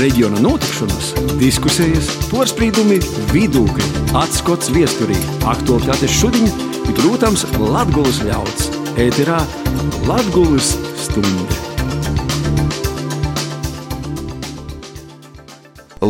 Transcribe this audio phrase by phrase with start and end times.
[0.00, 2.96] Reģiona notikšanas, diskusijas, porcelāna,
[3.32, 5.18] vidūkļi, atskats viesturī,
[5.52, 6.48] aktuālitātes šodien,
[6.96, 8.70] protams, Latvijas ļauds.
[9.00, 9.42] Ēterā
[10.08, 10.74] Latvijas
[11.04, 11.61] stunde.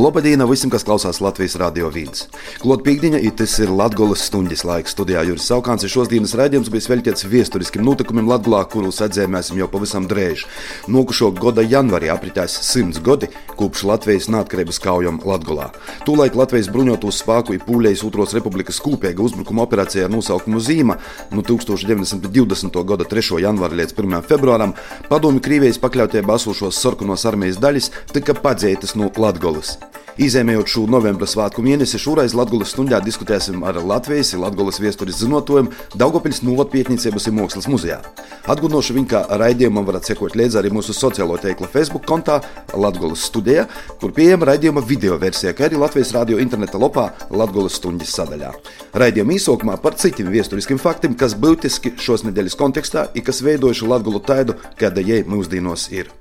[0.03, 2.25] Lobadīna visiem, kas klausās Latvijas radio vīdes.
[2.59, 4.97] Klot pīkdiņa, tas ir Latgolas stundas laiks.
[4.97, 10.09] Studijā Juris Saukāns ir šodienas raidījums bijis veltīts vēsturiskiem notikumiem Latgolā, kurus atzīmēsim jau pavisam
[10.11, 10.43] drēž.
[10.91, 15.69] Nokušo gada janvarī apritēs simts gadi kopš Latvijas neatkarības kaujām Latgolā.
[16.09, 20.99] Tūlaik Latvijas bruņoto spēku ir pūlējis Otros republikas kūpēga uzbrukuma operācijā ar nosaukumu Zīma
[21.31, 22.83] no 1920.
[22.91, 23.39] gada 3.
[23.47, 24.19] janvāra līdz 1.
[24.27, 24.75] februāram
[25.07, 29.77] padomi Krievijas pakļautībā esošos sarkanos armijas daļas tika padzētas no Latgolas.
[30.21, 35.73] Izēmējot šo novembra svētku mēnesi, šoreiz Latvijas stundā diskutēsim ar Latvijas un Latvijas viesturis zinotojumu
[35.97, 37.97] Daugopils Novatpietniecības un Mākslas muzejā.
[38.45, 42.43] Atgādināšu viņu, ka raidījumam varat sekot līdzi arī mūsu sociālo tīkla Facebook kontā
[42.77, 43.65] Latvijas studijā,
[44.03, 48.53] kur pieejama raidījuma video versija, kā arī Latvijas radio interneta lopā Latvijas stundas sadaļā.
[48.93, 54.27] Raidījuma īsākumā par citiem vēsturiskiem faktiem, kas būtiski šos nedēļas kontekstā ir kas veidojuši Latviju
[54.29, 56.13] tādu, kāda jai mūsdienos ir.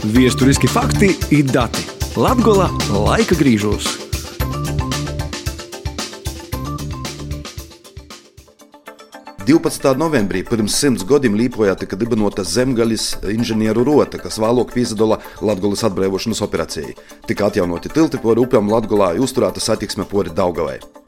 [0.00, 1.99] Vēsturiski fakti ir dati.
[2.18, 3.86] Latgola laika grīžos.
[9.94, 16.42] novembrī pirms simts gadiem Līpojā tika dibināta zemgaļas inženieru rota, kas vēlāk piesadola Latvijas atbrīvošanas
[16.42, 16.96] operācijai.
[17.30, 20.99] Tika atjaunoti tilti pori upēm Latvijā, uzturēta satiksme pori Daugavai.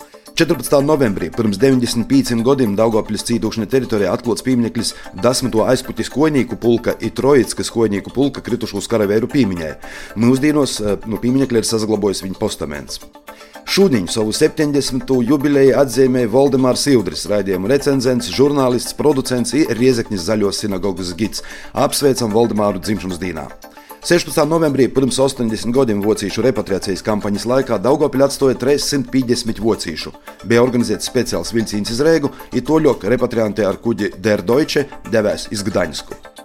[0.42, 0.80] 14.
[0.82, 4.90] novembrī pirms 95 gadiem Daugopļas cītūkšana teritorijā atklāts piemineklis
[5.22, 5.54] 10.
[5.70, 9.70] aizpuķis koņīku pulka un Trojickas koņīku pulka kritušo karavēru piemiņai.
[10.18, 12.98] Mūsdienos no nu, pieminekļa ir saglabājis viņa postaments.
[13.70, 15.14] Šodien savu 70.
[15.28, 21.46] jubileju atzīmēja Valdemārs Ildris, raidījuma recenzents, žurnālists, producents un Riezekņas zaļos sinagogas gids.
[21.70, 23.46] Apsveicam Valdemāru dzimšanas dienā!
[24.02, 24.34] 16.
[24.50, 30.10] novembrī pirms 80 gadiem vocīšu repatriācijas kampaņas laikā Daugopļā atstoja 350 vocīšu.
[30.42, 35.62] Bija organizēts speciāls vilciens iz Rēgu, ir toļok repatrianti ar kuģi Der Deutsche devēs iz
[35.62, 36.41] Gdaņsku.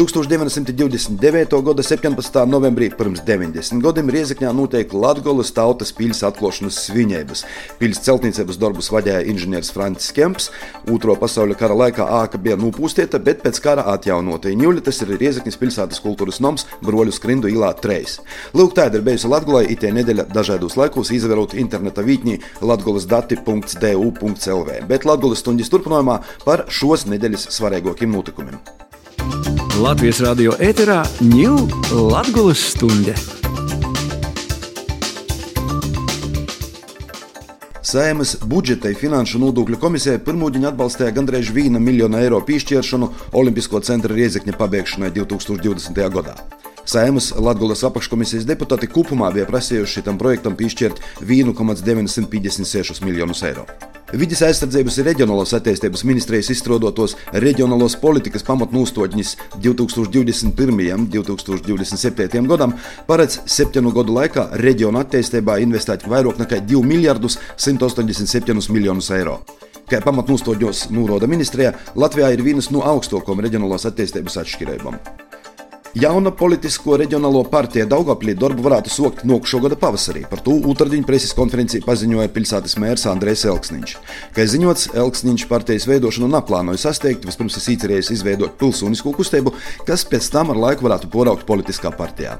[0.00, 1.62] 1929.
[1.62, 2.46] gada 17.
[2.48, 7.44] novembrī pirms 90 gadiem Riezikņā notiek Latvijas tautas pils atklāšanas svinības.
[7.76, 10.48] Pils celtniecības darbus vadīja inženieris Francis Kemps.
[10.88, 14.48] Otro pasaules kara laikā āka bija nopūstieta, bet pēc kara atjaunota.
[14.48, 18.24] Ņūļa tas ir Riezikņas pilsētas kultūras noms Broļu skrindu ilā 3.
[18.56, 25.44] Lūk, tāda ir bijusi Latvijā itē nedēļa dažādos laikos izvērot interneta vītņī latgolasdati.du.lv, bet Latvijas
[25.44, 28.56] stundas turpinājumā par šos nedēļas svarīgākiem notikumiem.
[29.80, 31.60] Latvijas radio ēterā ņūl
[32.12, 33.14] Latvijas stunde.
[37.80, 43.08] Sēmas budžeta un finanšu nodokļu komisija pirmūģiņa atbalstīja gandrīz 1 miljonu eiro piešķiršanu
[43.40, 46.04] Olimpisko centra riezekņa pabeigšanai 2020.
[46.12, 46.36] gadā.
[46.84, 53.66] Saimas Latvijas apakškomisijas deputāti kopumā bija prasījuši tam projektam piešķirt 1,956 miljonus eiro.
[54.10, 60.90] Vides aizsardzības un reģionālās attīstības ministrijas izstrādātos reģionālos politikas pamatnostotņus 2021.
[60.96, 62.42] un 2027.
[62.50, 62.74] gadam
[63.06, 69.38] paredz septiņu gadu laikā reģionu attīstībā investēt vairāk nekā 2 miljardus 187 miljonus eiro.
[69.90, 75.29] Kā pamatnostotņos norāda ministrijā, Latvijā ir vienas no augstākajām reģionālās attīstības atšķirībām.
[75.98, 80.22] Jauna politisko reģionālo partiju Daugoplī darbu varētu sokt no šogada pavasarī.
[80.30, 83.96] Par to Utradiņa preses konferencī paziņoja pilsētas mērs Andrēs Elksniņš.
[84.36, 89.56] Kā ziņots, Elksniņš partijas veidošanu neplānoja sasniegt, vispirms ir īcerējis izveidot pilsonisko kustību,
[89.88, 92.38] kas pēc tam ar laiku varētu poraukt politiskā partijā.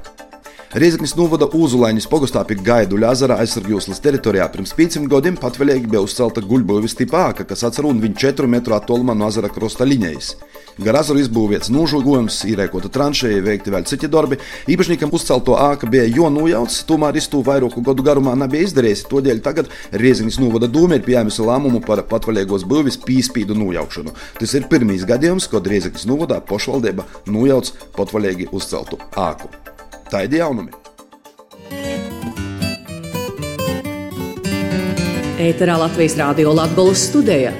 [0.71, 6.39] Rieziknis novada Uzulaiņas pogastā pie Gaidu Ļazara aizsargjoslas teritorijā pirms pieciem gadiem patvaļīgi bija uzcelta
[6.47, 10.29] guļbuļvis tipāka, kas atcer un viņa 4 metru attālumā no ezera krosta līnijas.
[10.79, 14.37] Gar ezeru izbūvēts nožogojums, īrēkota tranšēja, veikti vēl citi darbi.
[14.71, 19.03] Īpašniekam uzcelto āka bija jo nojauts, tomēr iztū vairāku gadu garumā nebija izdarījis.
[19.11, 24.15] Tādēļ tagad Rieziņas novada doma ir pieņēmusi lēmumu par patvaļīgos būvis pīspīdu nojaukšanu.
[24.39, 29.51] Tas ir pirmīs gadījums, kad Rieziņas novadā pošvaldība nojauc patvaļīgi uzceltu āku.
[30.11, 30.73] Ir jaunumi!
[35.39, 37.53] Ēterā Latvijas Rādio Latvijas studija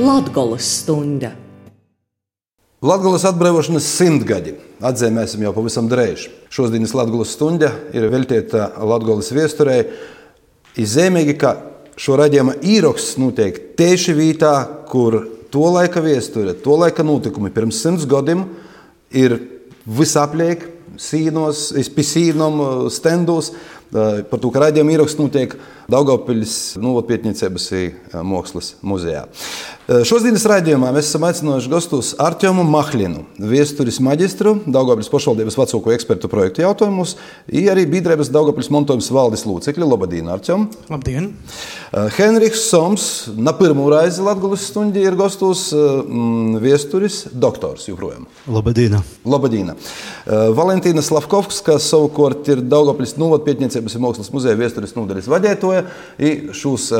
[0.00, 1.34] Latvijas stunda.
[2.80, 6.24] Latvijas atbrīvošanas simtgadi atzīmēsim jau pavisam drēž.
[6.48, 9.84] Šodienas Latvijas stunda ir veltīta Latvijas viesturei.
[10.80, 11.54] Izzīmīgi, ka
[12.00, 14.56] šo raidījuma īraksts notiek tieši vietā,
[14.88, 15.20] kur
[15.52, 18.48] to laika viesture, to laika notikumi pirms simts gadiem
[19.12, 19.36] ir
[19.84, 23.52] visapliek, sīnos, pisīnom, stendos.
[23.90, 25.56] Par to, ka raidījuma ieraksts notiek
[25.90, 27.64] Daugopils Novatpietniecības
[28.22, 29.24] mākslas muzejā.
[30.06, 36.62] Šodienas raidījumā mēs esam aicinājuši gastos Artjomu Mahlinu, viesturis maģistru, Daugopils pašvaldības vecāko ekspertu projektu
[36.62, 37.16] jautājumus,
[37.50, 39.88] arī Bīdrēbas Daugopils montojums valdes lūcekļi.
[39.90, 40.68] Labdien, Artjom!
[40.92, 41.26] Labdien!
[42.14, 48.30] Henriks Soms, na pirmo reizi Latgulas stundī ir gastos mm, viesturis, doktors joprojām.
[48.46, 49.00] Labdien!
[49.26, 49.74] Labdien!
[50.54, 55.84] Valentīna Slavkovs, kas savukārt ir Daugopils novatpietniecības un mākslas muzeja viesturis nodaļas vadētoja,
[56.22, 56.90] ir šos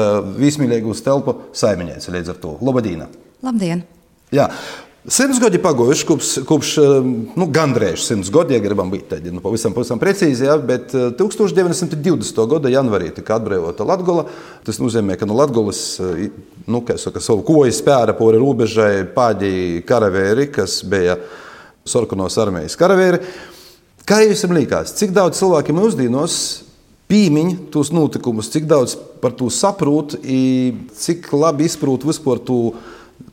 [0.40, 2.54] vīsmīlīgos telpu saimiņēts līdz ar to.
[2.64, 3.08] Labdien!
[3.44, 3.84] Labdien!
[4.34, 4.48] Jā.
[5.10, 6.70] Simts gadi pagājuši, kopš, kopš
[7.40, 12.40] nu, gandrīz simts gadi, ja gribam būt tādi nu, pavisam, pavisam precīzi, ja, bet 1920.
[12.50, 14.26] gada janvārī tika atbrīvota Latvija.
[14.66, 15.80] Tas nozīmē, ka no Latvijas
[16.68, 21.16] nu, saka, savu koju spēra pori robežai pādi karavēri, kas bija
[21.88, 23.24] Sorkunos armijas karavēri.
[24.04, 26.36] Kā jums liekas, cik daudz cilvēkiem mūsdienos
[27.10, 30.14] pīmiņ tos notikumus, cik daudz par to saprot,
[31.02, 32.62] cik labi izprot vispār to?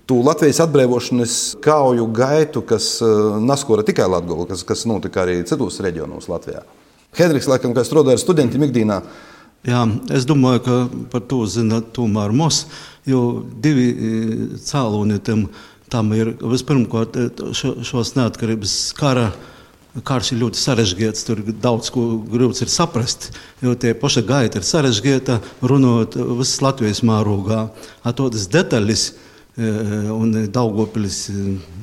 [0.08, 1.34] tu Latvijas atbrīvošanas
[1.64, 2.98] kauju gaitu, kas
[3.44, 6.64] neskora tikai Latviju, kas, kas notika arī citos reģionos Latvijā.
[7.18, 9.02] Henriks, laikam, kā strādāja ar studentiem ikdienā.
[9.68, 9.82] Jā,
[10.16, 10.76] es domāju, ka
[11.12, 12.62] par to zina tomēr mūs,
[13.10, 13.88] jo divi
[14.64, 15.48] cēloni tam,
[15.92, 16.36] tam ir.
[16.40, 17.18] Vispirmkārt,
[17.58, 19.32] šo, šos neatkarības kara
[20.06, 23.32] Karš ir ļoti sarežģīts, tur daudz ko grūts ir saprast.
[23.66, 27.64] Jo tie paši gaita ir sarežģīta, runājot visas Latvijas mārūgā.
[28.06, 29.08] Atodas detaļas,
[29.58, 31.32] un Daugopilis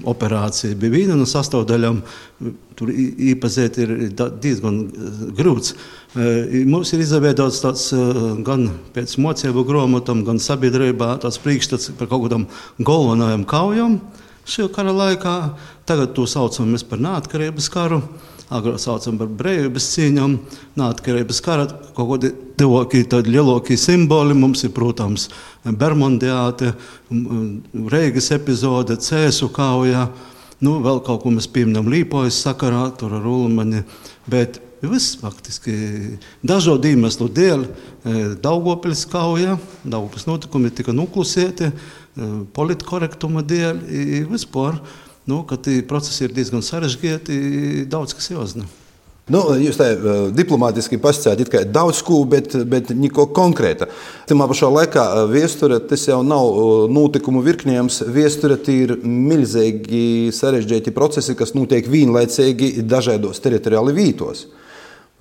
[0.07, 2.03] operācija bija viena no sastāvdaļām.
[2.79, 4.79] Tur īpazīt ir diezgan
[5.35, 5.75] grūts.
[6.15, 7.89] Mums ir izveidots tāds
[8.47, 12.47] gan pēc mocību grāmatām, gan sabiedrībā tāds priekšstats par kaut kādām
[12.79, 13.99] galvenajām kaujām.
[14.45, 15.35] Šajā kara laikā
[15.89, 18.03] tagad to saucam par neatkarības karu.
[18.55, 20.35] Agrāk saucam par brīvības cīņām,
[20.77, 21.65] neatkarības kara.
[21.97, 25.31] Kaut kādi tuvākie, tādi lielākie simboli mums ir, protams,
[25.65, 26.75] Bermudiāte,
[27.91, 30.11] Reigas epizode, Cēsu kauja.
[30.61, 33.81] Nu, vēl kaut ko mēs pieminam Līpojas sakarā, tur ar Ulmani.
[34.31, 35.75] Bet viss faktiski
[36.45, 37.65] dažādu iemeslu dēļ
[38.45, 41.73] Daugopils kauja, Daugopils notikumi tika noklusēti,
[42.55, 43.83] politkorektuma dēļ
[44.31, 44.79] vispār.
[45.27, 47.37] Nu, kad procesi ir diezgan sarežģīti,
[47.89, 48.67] daudz kas jāzina.
[49.33, 53.89] Nu, jūs tā uh, diplomātiski pasakāt, ka daudz ko, bet, bet neko konkrēta.
[54.29, 56.59] Tajā pašā laikā viesture tas jau nav
[56.93, 58.03] notikumu virknējums.
[58.13, 64.45] Viesture ir milzīgi sarežģīti procesi, kas notiek vienlaicīgi dažādos teritoriāli vītos.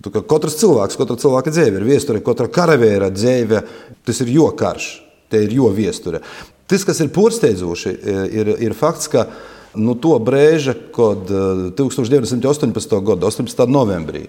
[0.03, 3.63] Katrs cilvēks, katra cilvēka dzīve ir viesture, katra karavēra dzīve,
[4.03, 4.89] tas ir jo karš,
[5.31, 6.19] tie ir jo viesture.
[6.67, 7.93] Tas, kas ir porsteidzoši,
[8.35, 9.29] ir, ir fakts, ka
[9.75, 11.29] nu, to brīža, kad
[11.77, 12.97] 1918.
[13.05, 13.65] gada 18.
[13.69, 14.27] novembrī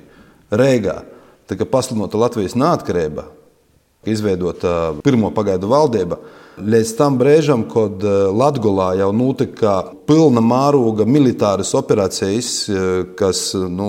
[0.55, 1.02] Rīgā
[1.49, 3.26] tika pasludināta Latvijas neatkarība,
[4.08, 6.19] izveidota pirmo pagaidu valdība.
[6.55, 8.05] Līdz tam brīdim, kad
[8.37, 9.73] Latvijā jau notika
[10.06, 12.52] pilna mēroga militāras operācijas,
[13.19, 13.88] kas nu,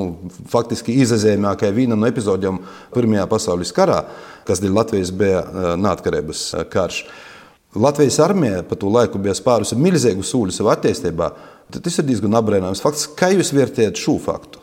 [0.50, 2.58] faktiski izazēmā kā viena no epizodēm
[2.96, 4.02] Pirmajā pasaules karā,
[4.48, 5.46] kas dēļ Latvijas bija
[5.78, 7.06] neatkarības karš.
[7.82, 11.32] Latvijas armija pa to laiku bija spārusi milzīgu sūļu savā attīstībā.
[11.76, 13.08] Tas ir diezgan apbrīnojams fakts.
[13.18, 14.62] Kā jūs vērtējat šo faktu?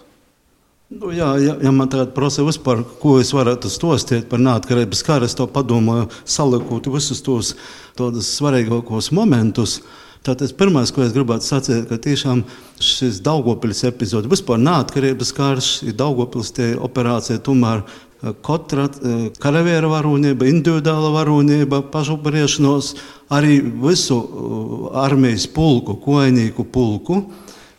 [0.93, 5.25] Nu, jā, ja, ja man tagad prasa vispār, ko es varētu stostīt par neatkarības karu,
[5.25, 7.55] es to padomāju, salikot visus tos
[7.97, 9.81] svarīgākos momentus.
[10.23, 12.45] Tātad pirmais, ko es gribētu sacīt, ka tiešām
[12.79, 16.53] šis Daugopils epizode, vispār neatkarības karš, ir Daugopils
[16.85, 17.83] operācija tomēr
[18.23, 18.87] Katra
[19.43, 22.93] karaviera varonība, individuāla varonība, pašupariešanos,
[23.35, 24.19] arī visu
[24.95, 27.25] armijas pulku, koinīku pulku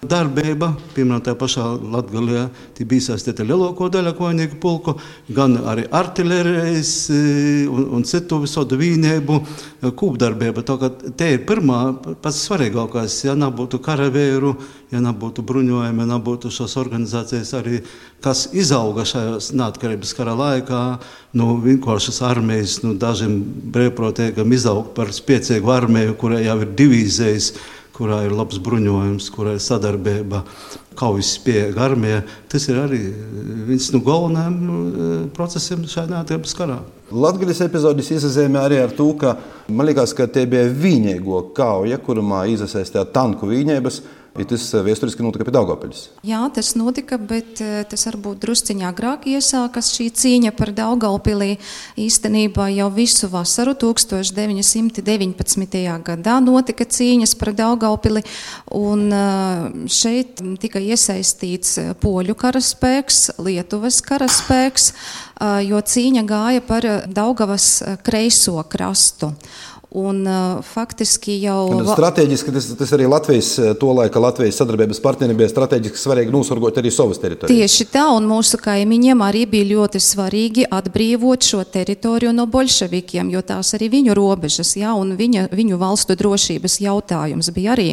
[0.10, 2.46] darbība, piemēram, tajā pašā Latvijā,
[2.80, 4.96] bija iesaistīta lielāko daļu koinieku pulku,
[5.34, 6.94] gan arī artilērijas
[7.72, 9.40] un, un citu visādu vīnēbu
[10.00, 10.64] kūpdarbība.
[11.18, 11.82] Te ir pirmā,
[12.24, 14.56] pats svarīgākais, ja nebūtu karavēru,
[14.94, 17.82] ja nebūtu bruņojumi, ja nebūtu šīs organizācijas arī,
[18.24, 20.82] kas izauga šajās neatkarības kara laikā,
[21.40, 23.40] nu, vienkāršas armijas, nu, dažiem
[23.74, 27.54] brīvprātīgiem izaugt par spēcīgu armiju, kurai jau ir divīzijas,
[27.94, 30.42] kurā ir labs bruņojums, kurā ir sadarbība,
[30.98, 32.24] kaujas spēja armija.
[32.50, 33.02] Tas ir arī
[33.68, 36.80] viens no galvenajiem eh, procesiem šajā neatkarības karā.
[37.14, 39.36] Latvijas epizodis izsēma arī ar to, ka
[39.70, 44.02] man liekas, ka tie bija vienīgo kauja, kurā iesaistījās tanku viņības.
[44.34, 46.00] Ja tas eh, vēsturiski notika pie Daugopiļas.
[46.26, 51.62] Jā, tas notika, bet eh, tas varbūt drusciņā agrāk iesākas šī cīņa par Daugopilī.
[52.02, 55.78] Īstenībā jau visu vasaru 1919.
[56.08, 58.26] gadā notika cīņas par Daugopili,
[58.74, 64.94] un eh, šeit tika iesaistīts poļu karaspēks, Lietuvas karaspēks,
[65.68, 69.34] jo cīņa gāja par Daugavas kreiso krastu.
[69.94, 71.68] Un, uh, faktiski jau.
[71.70, 76.80] Un strateģiski tas, tas arī Latvijas, to laika Latvijas sadarbības partneriem bija strateģiski svarīgi nosargot
[76.82, 77.54] arī savas teritorijas.
[77.54, 83.46] Tieši tā, un mūsu kaimiņiem arī bija ļoti svarīgi atbrīvot šo teritoriju no bolševikiem, jo
[83.46, 87.92] tās arī viņu robežas, jā, un viņa, viņu valstu drošības jautājums bija arī.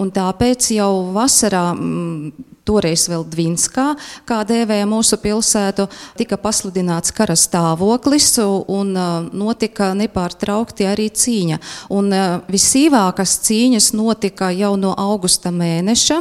[0.00, 1.66] Un tāpēc jau vasarā.
[1.76, 3.86] Mm, toreiz vēl Dvinskā,
[4.28, 5.86] kā dēvēja mūsu pilsētu,
[6.18, 8.94] tika pasludināts kara stāvoklis un
[9.36, 11.60] notika nepārtraukti arī cīņa.
[11.94, 12.10] Un
[12.50, 16.20] visīvākas cīņas notika jau no augusta mēneša.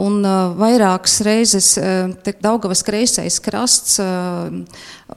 [0.00, 0.22] Un
[0.56, 1.74] vairākas reizes
[2.42, 3.98] Daugavas kreisais krasts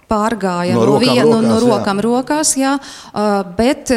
[0.09, 2.03] pārgāja no, no, rokām, vienu, rokās, no rokām jā.
[2.05, 2.73] rokās, jā,
[3.57, 3.93] bet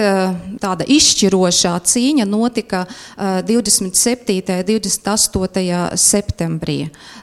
[0.63, 4.39] tāda izšķirošā cīņa notika uh, 27.
[4.47, 5.99] un 28.
[5.99, 6.79] septembrī.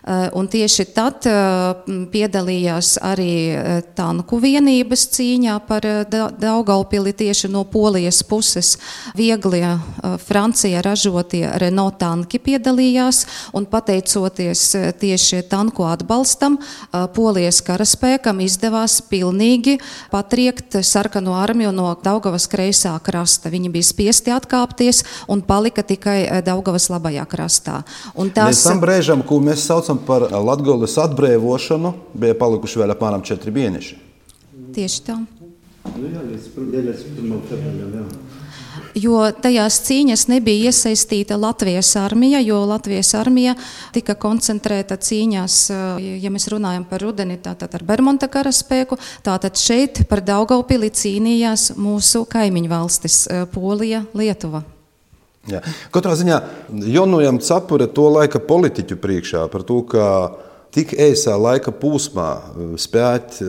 [0.05, 1.79] Uh, un tieši tad uh,
[2.13, 8.75] piedalījās arī uh, tanku vienības cīņā par Daugaupili tieši no Polijas puses.
[9.17, 9.65] Vieglie
[10.21, 13.23] Francija ražotie Renault tanki piedalījās
[13.57, 14.61] un pateicoties
[15.01, 16.59] tieši tanku atbalstam,
[17.15, 19.79] Polijas karaspēkam izdevās pilnīgi
[20.13, 23.49] patriekt sarkano armiju no Daugavas kreisā krasta.
[23.53, 27.81] Viņi bija spiesti atkāpties un palika tikai Daugavas labajā krastā.
[28.13, 28.59] Un tās...
[28.59, 33.99] Līdz tam brēžam, ko mēs saucam par Latgoles atbrīvošanu, bija palikuši vēl apmēram četri mēneši.
[34.75, 35.19] Tieši tā.
[35.95, 37.35] Nu jā, līdz, līdz 1.
[37.49, 38.33] februārim, jā
[38.95, 43.55] jo tajās cīņas nebija iesaistīta Latvijas armija, jo Latvijas armija
[43.95, 50.07] tika koncentrēta cīņās, eh, ja mēs runājam par rudeni, tātad ar Bermonta karaspēku, tātad šeit
[50.09, 54.74] par Daugaupili cīnījās mūsu kaimiņu valstis eh,- Polija, Lietuva.
[55.51, 55.61] Jā.
[55.93, 56.39] Katrā ziņā
[56.89, 60.07] Jonujam Capure to laika politiķu priekšā par to, ka
[60.75, 63.39] tik īsā laika posmā eh, spēt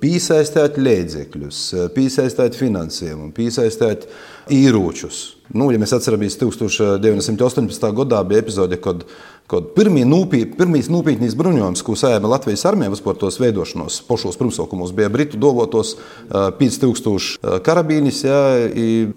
[0.00, 1.64] piesaistīt līdzekļus,
[1.96, 4.06] piesaistīt finansējumu, piesaistīt
[4.52, 5.20] ieročus.
[5.50, 7.86] Nu, ja mēs atceramies, 1918.
[7.98, 9.02] gadā bija epizode, kad,
[9.50, 14.92] kad pirmie nūpīt, pirmīs nopietnīs bruņojums, ko sējama Latvijas armija vispār tos veidošanos, pošos pirmsaukumos,
[14.94, 15.96] bija Britu dovotos
[16.30, 18.38] 5000 karabīnis, ja,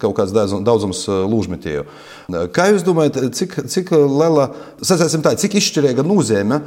[0.02, 1.86] kaut kāds daudzums lūžmetēju.
[2.56, 4.50] Kā jūs domājat, cik, cik liela,
[4.82, 6.64] sacēsim tā, cik izšķirīga nozīme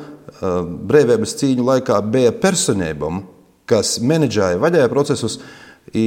[0.86, 3.24] brīvības cīņu laikā bija personībām,
[3.66, 5.40] kas menedžēja, vadīja procesus,
[5.94, 6.06] I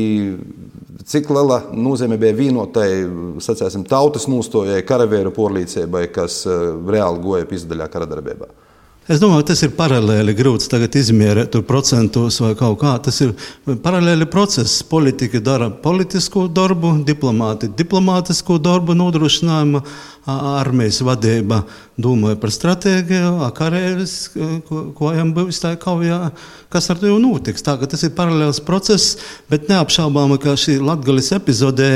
[1.08, 2.90] cik liela nozīme bija vienotai
[3.44, 8.50] sacēsim, tautas nostājai, karavīru porlīcībai, kas eh, reāli goja pizdaļā kara darbībā?
[9.10, 12.92] Es domāju, tas ir paralēli grūts tagad izmērīt procentos vai kaut kā.
[13.02, 13.32] Tas ir
[13.82, 14.84] paralēli process.
[14.86, 19.82] Politika dara politisko darbu, diplomāti diplomātisko darbu nodrošinājumu,
[20.30, 21.64] armijas vadība
[21.98, 24.16] domāja par stratēģiju, karēvis,
[24.70, 26.28] ko, ko ejam bijis tā kaujā,
[26.70, 27.66] kas ar to notiks.
[27.66, 29.18] Tā, tas ir paralēls process,
[29.50, 31.96] bet neapšaubāmi, ka šī Latgalis epizodē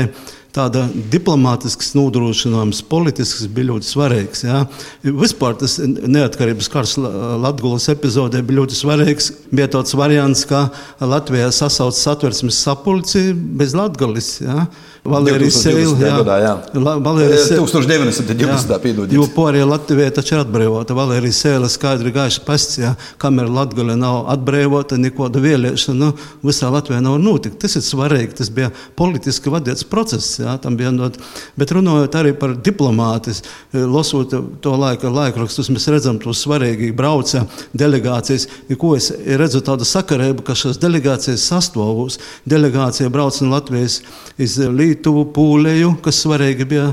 [0.54, 4.44] tāda diplomātisks nodrošinājums, politisks bija ļoti svarīgs.
[4.46, 4.62] Ja.
[5.02, 9.32] Vispār tas neatkarības kars Latvijas epizodē bija ļoti svarīgs.
[9.54, 10.68] Bija tāds variants, ka
[11.02, 14.36] Latvijā sasauc satversmes sapulci bez Latgalis.
[14.44, 14.68] Ja.
[15.04, 15.82] Valērijas Sēle.
[16.00, 16.52] Jā, jā.
[16.80, 17.66] Valērijas Sēle.
[17.68, 18.70] 1920.
[18.80, 19.12] piedodiet.
[19.12, 20.96] Jo porija Latvija taču ir atbrīvota.
[20.96, 26.08] Valērijas Sēle skaidri gaiši pasts, ja kamēr Latgale nav atbrīvota, nekoda vēlēšana, nu,
[26.48, 27.58] visā Latvijā nav notikt.
[27.60, 31.20] Tas ir svarīgi, tas bija politiski vadīts process, jā, tam bija not.
[31.60, 33.42] Bet runājot arī par diplomātis,
[33.76, 34.32] lasot
[34.64, 37.44] to laika laikrakstus, mēs redzam to svarīgi brauca
[37.76, 38.48] delegācijas,
[38.80, 42.16] ko es redzu tādu sakarību, ka šās delegācijas sastāvus,
[42.48, 44.00] delegācija brauc no Latvijas
[44.40, 46.92] iz Līdzi, Lietuvu, Pūlēju, kas svarīgi bija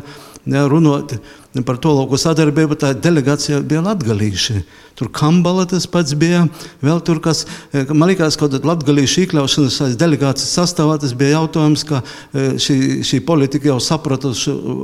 [0.68, 1.20] runāt
[1.66, 4.62] par to lauku sadarbību, tā delegācija bija latgalīši.
[5.00, 6.44] Tur Kambala tas pats bija,
[6.84, 12.02] vēl tur kas, e, man liekas, ka latgalīšu iekļaušanas delegācijas sastāvā tas bija jautājums, ka
[12.04, 14.34] e, šī, šī politika jau saprata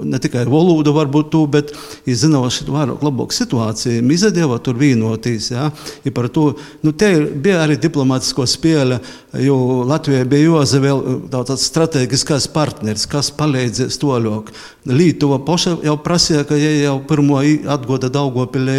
[0.07, 1.73] ne tikai valodu varbūt tu, bet
[2.09, 5.67] izzinoši vairāk labāk situāciju, izadēva tur vīnotīs, jā,
[6.05, 6.49] ja par to,
[6.81, 9.01] nu te bija arī diplomātisko spēle,
[9.43, 14.51] jo Latvijai bija jāza vēl e, tāds strateģiskais partneris, kas palīdzēs toļok.
[14.87, 18.77] Lītuva poša jau prasīja, ka ja jau pirmo atgoda Daugopilē,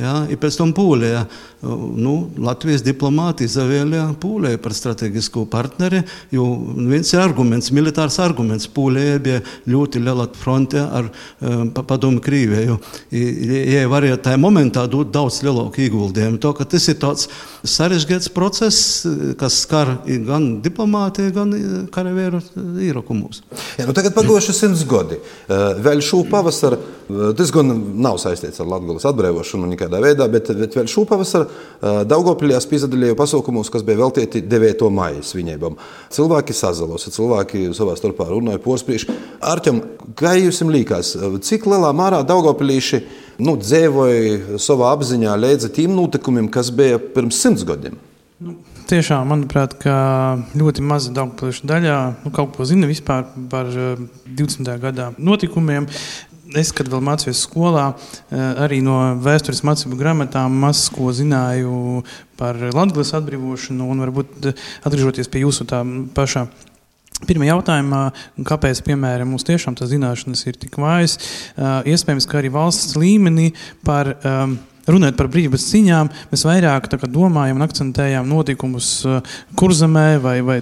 [0.00, 1.24] ja pēc tam Pūlijā.
[1.64, 6.02] Nu, Latvijas diplomāti izvēlēja Pūliju par strateģisku partneri,
[6.32, 6.44] jo
[6.76, 8.68] viens arguments, militārs arguments.
[8.68, 9.40] Pūlijai bija
[9.70, 12.76] ļoti liela fronte ar um, padomu Krīvēju.
[13.14, 17.30] Ja varēja tajā momentā dot daudz lielāku ieguldījumu, to, ka tas ir tāds
[17.64, 19.06] sarežģīts process,
[19.40, 19.96] kas skar
[20.28, 21.56] gan diplomātiju, gan
[21.94, 22.42] karavīru
[22.90, 23.40] īrakumus.
[23.80, 25.20] Ja, nu tagad pagājuši simts gadi.
[25.48, 27.68] Vēl šo pavasaru Tas gan
[28.00, 31.46] nav saistīts ar Latvijas atbrīvošanu nekādā veidā, bet, bet vēl šūpavasar
[32.08, 34.86] Daugopiļās piedalījās pasaukumos, kas bija veltīti 9.
[34.94, 35.76] maija svinībām.
[36.14, 39.10] Cilvēki sazalos, cilvēki savā starpā runāja posprieši.
[39.44, 39.82] Arķam,
[40.18, 41.14] kā jums liekas,
[41.46, 43.02] cik lielā mērā Daugopilīši
[43.44, 47.98] nu, dzīvoja savā apziņā līdz tiem notikumiem, kas bija pirms simts gadiem?
[48.44, 48.56] Nu,
[48.90, 49.76] tiešām, manuprāt,
[50.58, 54.70] ļoti maza daļā nu, kaut ko zina vispār par 20.
[54.82, 55.88] gadā notikumiem
[56.60, 57.86] es, kad vēl mācījos skolā,
[58.32, 62.04] arī no vēstures mācību grāmatām maz ko zināju
[62.38, 64.52] par Latvijas atbrīvošanu, un varbūt
[64.84, 65.82] atgriežoties pie jūsu tā
[66.14, 66.48] pašā
[67.24, 68.00] Pirmā jautājumā,
[68.42, 71.14] kāpēc piemēram, mums tiešām tā zināšanas ir tik vājas?
[71.56, 73.52] Iespējams, ka arī valsts līmenī
[73.86, 74.56] par um,
[74.88, 78.90] runājot par brīvības cīņām, mēs vairāk domājam un akcentējam notikumus
[79.58, 80.58] Kurzemē vai, vai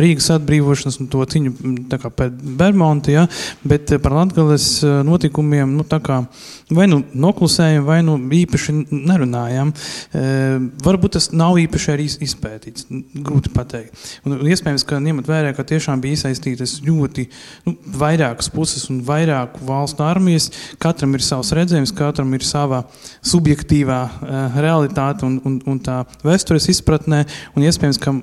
[0.00, 1.52] Rīgas atbrīvošanas un to cīņu
[1.90, 3.26] pēc Bermonta, ja?
[3.66, 4.68] bet par Latgales
[5.06, 6.22] notikumiem nu, kā,
[6.72, 9.72] vai nu noklusējam, vai nu īpaši nerunājam.
[10.14, 10.24] E,
[10.84, 12.88] varbūt tas nav īpaši arī izpētīts,
[13.26, 13.96] grūti pateikt.
[14.24, 17.26] Un, un iespējams, ka ņemot vērā, ka tiešām bija iesaistītas ļoti
[17.66, 20.50] nu, vairākas puses un vairāku valstu armijas,
[20.82, 22.84] katram ir savs redzējums, katram ir sava
[23.20, 27.24] subjektīva subjektīvā uh, realitāte un, un, un tā vēstures izpratnē.
[27.56, 28.14] Un iespējams, ka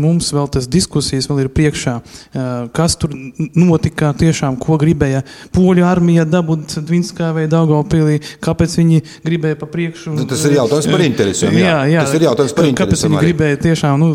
[0.00, 3.14] mums vēl tas diskusijas vēl ir priekšā, uh, kas tur
[3.56, 5.22] notika tiešām, ko gribēja
[5.54, 10.14] poļu armija dabūt Dvinskā vai Daugavpilī, kāpēc viņi gribēja pa priekšu.
[10.18, 11.56] Nu, tas ir jautājums par interesēm.
[11.56, 12.90] Jā, jā, jā, tas ir jautājums par interesēm.
[12.90, 14.10] Kāpēc viņi gribēja tiešām nu,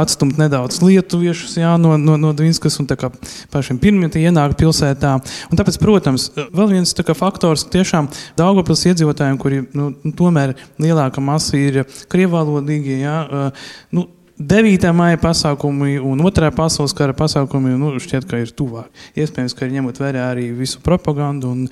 [0.00, 5.16] atstumt nedaudz lietuviešus jā, no, no, no Dvinskas un pašiem pirmiem ienāk pilsētā.
[5.50, 11.58] Un tāpēc, protams, vēl viens kā, faktors tiešām Daugavpils iedzīvotājiem, kuri nu, tomēr lielākā masa
[11.60, 11.82] ir
[12.12, 13.00] krievvalodīgie.
[13.02, 13.50] Ja,
[13.94, 14.08] nu,
[14.40, 14.92] 9.
[14.96, 16.48] maija pasākumi un 2.
[16.56, 18.88] pasaules kara pasākumi nu, šķiet, ka ir tuvāk.
[19.20, 21.66] Iespējams, ka ir ņemot vērā arī visu propagandu un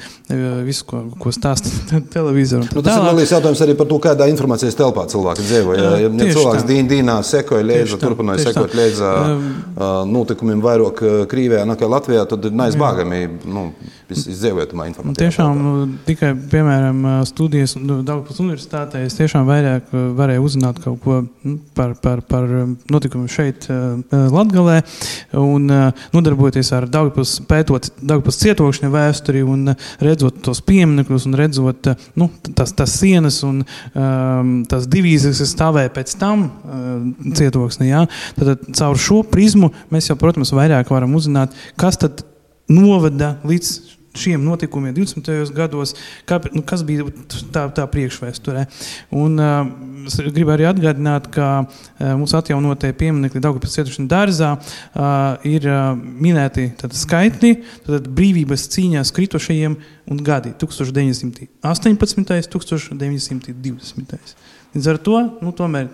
[0.67, 1.73] visu, ko, ko stāsta
[2.15, 2.69] televizorā.
[2.77, 5.79] Nu, tas ir liels jautājums arī par to, kādā informācijas telpā cilvēki dzīvo.
[5.79, 9.15] Ja, ja, cilvēks dīn, dīnā sekoja līdzi, turpināja sekot līdzi
[10.13, 11.01] notikumiem vairāk
[11.33, 13.71] Krīvijā nekā Latvijā, tad neizbāgami nu,
[14.13, 15.29] izdzīvotamā informācija.
[15.29, 15.75] Tiešām nu,
[16.07, 22.23] tikai, piemēram, studijas Daugavpils universitātē es tiešām vairāk varēju uzzināt kaut ko nu, par, par,
[22.29, 23.67] par Um, notikumiem šeit,
[24.13, 24.81] Latvijā,
[25.39, 25.69] un
[26.15, 29.73] nodarbojoties ar Dārgpils, pētot Dārgpils cietokšņa vēsturi un
[30.05, 33.63] redzot tos pieminekļus un redzot nu, tas, tas sienas un
[34.71, 36.49] tās divīzes, kas stāvēja pēc tam
[37.39, 37.91] cietoksnī.
[37.93, 38.07] Ja?
[38.39, 42.25] Tad caur šo prizmu mēs jau, protams, vairāk varam uzzināt, kas tad
[42.73, 45.53] noveda līdz šiem notikumiem 20.
[45.57, 45.95] gados,
[46.29, 47.07] kā, nu, kas bija
[47.53, 48.65] tā, tā priekšvēsturē.
[49.19, 49.71] Un, uh,
[50.33, 56.71] gribu arī atgādināt, ka uh, mūsu atjaunotie pieminekļi Daugavpils cietušana dārzā uh, ir uh, minēti
[56.81, 57.55] tad, skaitļi
[57.87, 61.49] tad, brīvības cīņās kritušajiem un gadi 1918.
[62.55, 64.39] 1920.
[64.77, 65.53] Līdz ar to nu,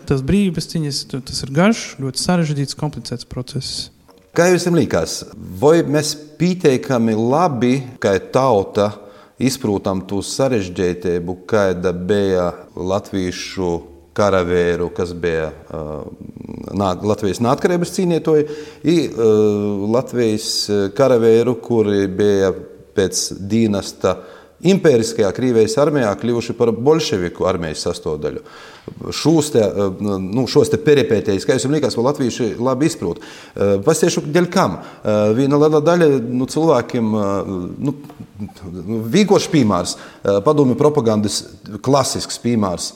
[0.08, 3.93] tas brīvības cīņas tas ir garš, ļoti sarežģīts, komplicēts process.
[4.34, 5.12] Kā jums liekas,
[5.62, 6.08] vai mēs
[6.40, 8.88] pietiekami labi, kā tauta,
[9.38, 13.68] izprotam to sarežģītību, kāda bija latviešu
[14.14, 16.02] karavēru, kas bija uh,
[16.74, 18.48] Latvijas neatkarības cīnītāji,
[18.90, 20.48] un uh, Latvijas
[20.98, 22.50] karavēru, kuri bija
[22.98, 24.16] pēc dīnasta
[24.70, 28.42] impēriskajā Krievijas armijā kļuvuši par bolševiku armijas sastāvdaļu.
[29.14, 29.62] Šos te,
[30.00, 33.22] nu, šos te peripētijas, kā jums vēl latvieši labi izprot.
[33.84, 34.78] Pasiešu, dēļ kam?
[35.36, 37.14] Viena liela daļa nu, cilvēkiem,
[37.86, 37.96] nu,
[39.14, 39.96] vienkārši piemērs,
[40.44, 41.42] padomju propagandas
[41.84, 42.92] klasisks piemērs.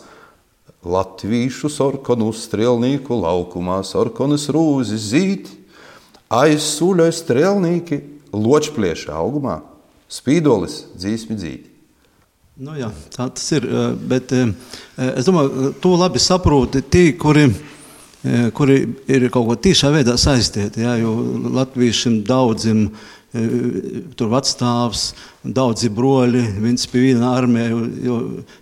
[0.89, 5.49] Latviešu sarkanu strēlnieku laukumā sarkanas rūzes zīd,
[6.33, 7.99] aizsūļoja strēlnieki
[8.37, 9.59] ločplieša augumā.
[10.09, 11.67] Spīdolis dzīsmi dzīvi.
[12.59, 13.67] Nu, jā, tā tas ir.
[14.11, 17.45] Bet es domāju, to labi saproti tie, kuri,
[18.57, 20.83] kuri ir kaut ko tiešā veidā saistīti.
[20.83, 21.13] Jā, jo
[21.55, 22.89] latviešiem daudziem
[23.29, 25.03] tur vecstāvs,
[25.45, 27.69] daudzi broļi, viens pie viena armija,
[28.05, 28.17] jo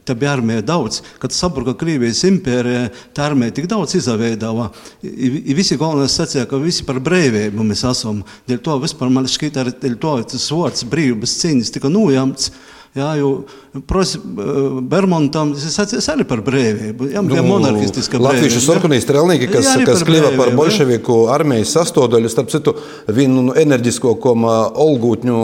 [0.06, 0.98] tā bija armija daudz.
[1.22, 4.68] Kad sapratu, ka Krievijas impērija tā armija tik daudz izveidāja,
[5.02, 8.24] visi galvenais sacīja, ka visi par brīvību mēs esam.
[8.50, 12.50] Dēļ to vispār man šķiet, arī dēļ to tas vārds brīvības cīņas tika nojamts.
[12.96, 13.30] Jā, jo
[13.84, 14.16] prosi,
[14.88, 17.10] Bermontam tas arī par brīvību.
[17.12, 18.30] Jā, nu, monarhistiska brīvība.
[18.32, 22.72] Latviešu sarkanīs strēlnieki, kas, jā, kas kļuva par bolševiku armijas sastāvdaļu, starp citu,
[23.12, 24.32] vienu nu, enerģisko, ko
[24.86, 25.36] Olgūtņu,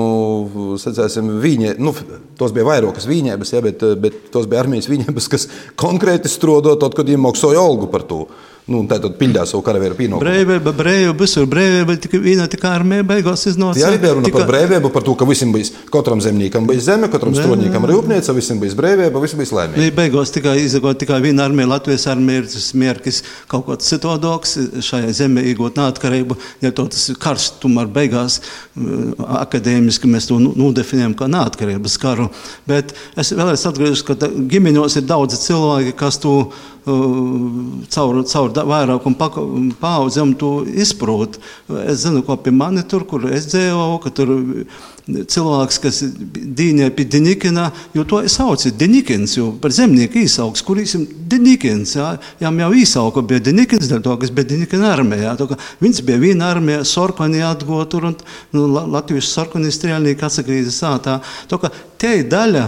[0.81, 1.93] sacēsim, viņa, nu,
[2.41, 6.97] tos bija vairākas viņēbas, jā, bet, bet tos bija armijas viņēbas, kas konkrēti strodot, tad,
[6.97, 8.25] kad iemoksoja Olgu par to.
[8.71, 10.23] Nu, tā tad pildīja savu karavīru pienākumu.
[10.23, 13.81] Brīvība, brīvība, visur brīvība, tikai viena tikai armija beigās iznāca.
[13.81, 17.09] Jā, arī bija runa par brīvību, par to, ka visiem bija, katram zemniekam bija zeme,
[17.11, 19.95] katram strādniekam rūpnīca, visiem bija brīvība, visiem bija laimīgi.
[19.99, 23.19] Beigās tikai izagot tikai viena armija, Latvijas armija ir tas mērķis,
[23.51, 24.55] kaut kāds citādāks
[24.87, 26.39] šajā zemē iegūt neatkarību.
[26.63, 28.39] Ja to tas karš tomēr beigās
[29.43, 32.31] akadēmiski mēs to nodefinējam kā neatkarības karu.
[32.71, 36.37] Bet es vēlēs atgriežos, ka ģimeņos ir daudzi cilvēki, kas to
[36.85, 41.39] caur, caur vairākumu paudzēm to izprot.
[41.87, 44.33] Es zinu, ko pie mani tur, kur es dzīvoju, ka tur
[45.07, 51.07] cilvēks, kas dīņē pie Denikina, jo to sauc Denikins, jo par zemnieku īsaugs, kur īsim
[51.31, 55.35] Denikins, jā, jā, jau īsauka bija Denikins, dēļ to, kas bija Denikina armijā.
[55.39, 55.49] To,
[55.83, 58.19] viņš bija viena armija, Sorkani atgo tur, un
[58.55, 61.21] nu, Latvijas Sorkani strēlnieki atsagrīza sātā.
[61.51, 62.67] To, ka te ir daļa,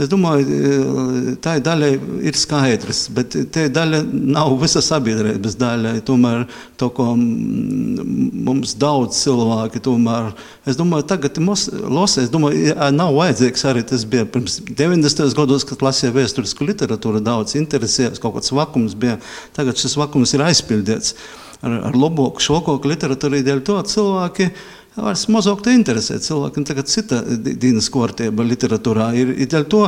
[0.00, 1.88] Es domāju, e, tā daļa
[2.24, 5.92] ir skaidrs, bet tā daļa nav visa sabiedrības daļa.
[6.08, 6.46] Tomēr
[6.80, 10.32] to, ko mums daudz cilvēki, tomēr,
[10.64, 15.36] es domāju, tagad mums lasa, es domāju, nav vajadzīgs arī tas bija pirms 90.
[15.36, 19.20] gados, kad lasīja vēsturisku literatūru, daudz interesējās, kaut kāds vakums bija.
[19.52, 21.18] Tagad šis vakums ir aizpildīts
[21.60, 24.54] ar, ar labāku, šokoku literatūru, dēļ to cilvēki
[24.96, 26.66] vairs mazāk interesē cilvēkiem.
[26.68, 29.32] Tagad cita dienas kārtība literatūrā ir.
[29.40, 29.86] ir to,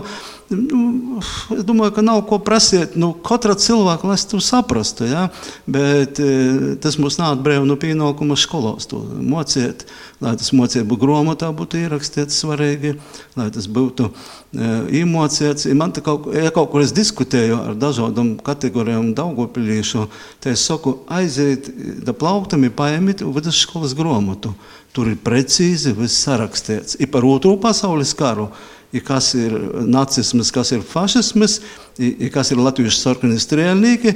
[0.51, 1.21] nu,
[1.55, 2.97] es domāju, ka nav ko prasīt.
[2.97, 5.29] Nu, katra cilvēka, lai to saprastu, ja?
[5.67, 9.85] bet e, tas mums nāk brīvi no pienākuma skolos to mocīt.
[10.25, 12.95] Lai tas mocību grāmatā būtu ierakstīts svarīgi,
[13.37, 14.09] lai tas būtu
[14.55, 15.67] iemocīts.
[15.77, 20.07] Man te kaut, ja kaut kur es diskutēju ar dažādām kategorijām daugopilīšu,
[20.41, 21.69] te es saku, aiziet
[22.07, 24.55] da plauktami, paēmit vidusskolas grāmatu.
[24.95, 26.99] Tur ir precīzi viss sarakstīts.
[27.03, 28.47] Ir par otro pasaules karu,
[28.95, 29.57] ir kas ir
[29.91, 31.59] nacisms, kas ir fašisms,
[31.99, 34.15] ir kas ir Latvijas sarkanie strēlnieki.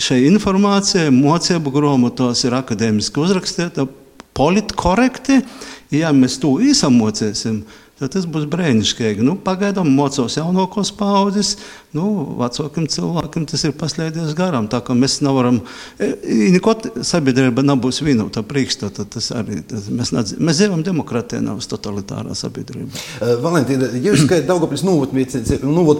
[0.00, 3.84] Šai informācijai mocību grāmatos ir akadēmiski uzrakstīta,
[4.32, 5.42] politkorekti.
[5.92, 7.60] Ja mēs to izsamocēsim,
[8.02, 9.22] tad tas būs brīnišķīgi.
[9.22, 11.54] Nu, pagaidām mocos jaunākos paudzes,
[11.94, 12.06] nu,
[12.40, 14.66] vecākiem cilvēkiem tas ir paslēdzies garām.
[14.72, 15.60] Tā kā mēs nevaram,
[16.00, 16.74] neko
[17.06, 19.06] sabiedrība nebūs vienota priekšstata.
[19.12, 22.90] Tas arī tas, mēs, nedz, mēs dzīvojam demokrātijā, nevis totalitārā sabiedrībā.
[23.20, 25.14] Uh, Valentīna, jūs kā Daugopils novot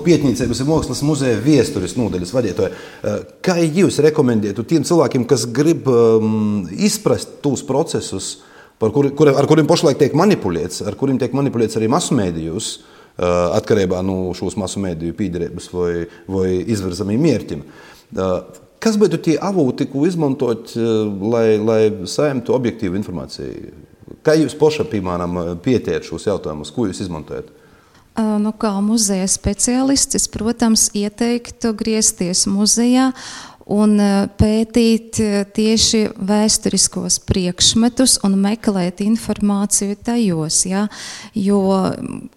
[0.06, 5.86] pietniecības un mākslas muzeja viesturis nodaļas vadītāja, uh, kā jūs rekomendētu tiem cilvēkiem, kas grib
[5.92, 8.40] um, izprast tos procesus,
[8.90, 12.72] kur, kur, ar kuriem pašlaik tiek manipulēts, ar kuriem tiek manipulēts arī masu mēdījos,
[13.20, 15.92] atkarībā no šos masu mēdīju pīderības vai,
[16.26, 17.64] vai izvirzamiem mērķiem.
[18.82, 20.72] Kas būtu tie avoti, ko izmantot,
[21.22, 23.74] lai, lai saimtu objektīvu informāciju?
[24.26, 27.52] Kā jūs pašā, piemēram, pietiet šos jautājumus, ko jūs izmantojat?
[28.12, 33.06] Nu, kā muzeja speciālists, es, protams, ieteiktu griezties muzejā
[33.70, 40.62] un eh, pētīt eh, tieši vēsturiskos priekšmetus un meklēt informāciju tajos.
[40.66, 40.86] Ja?
[41.34, 41.60] Jo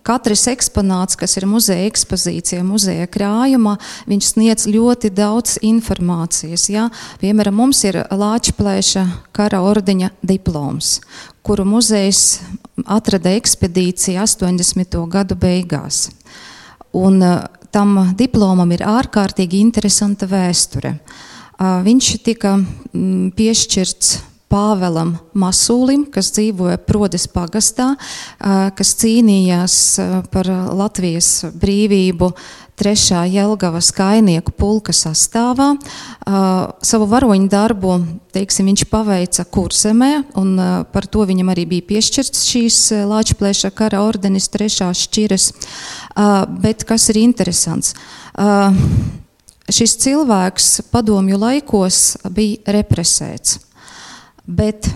[0.05, 3.77] katrs eksponāts, kas ir muzeja ekspozīcija, muzeja krājumā,
[4.09, 6.69] viņš sniedz ļoti daudz informācijas.
[6.73, 6.89] Ja?
[7.23, 10.99] Piemēram, mums ir Lāčplēša kara ordeņa diploms,
[11.45, 12.41] kuru muzejs
[12.85, 15.01] atrada ekspedīcija 80.
[15.09, 16.09] gadu beigās.
[16.95, 17.37] Un eh,
[17.75, 20.95] tam diplomam ir ārkārtīgi interesanta vēsture.
[21.59, 24.15] Viņš tika mm, piešķirts
[24.51, 27.95] Pāvēlam Masūlim, kas dzīvoja Prodes pagastā,
[28.77, 29.77] kas cīnījās
[30.31, 32.29] par Latvijas brīvību
[32.79, 35.73] trešā Jelgavas kainieku pulka sastāvā.
[36.85, 37.97] Savu varoņu darbu
[38.35, 40.55] teiksim, viņš paveica Kursemē, un
[40.91, 45.49] par to viņam arī bija piešķirts šīs Lāčplēša kara ordenis trešās šķiras.
[46.61, 47.95] Bet kas ir interesants?
[49.65, 53.57] Šis cilvēks padomju laikos bija represēts,
[54.45, 54.91] bet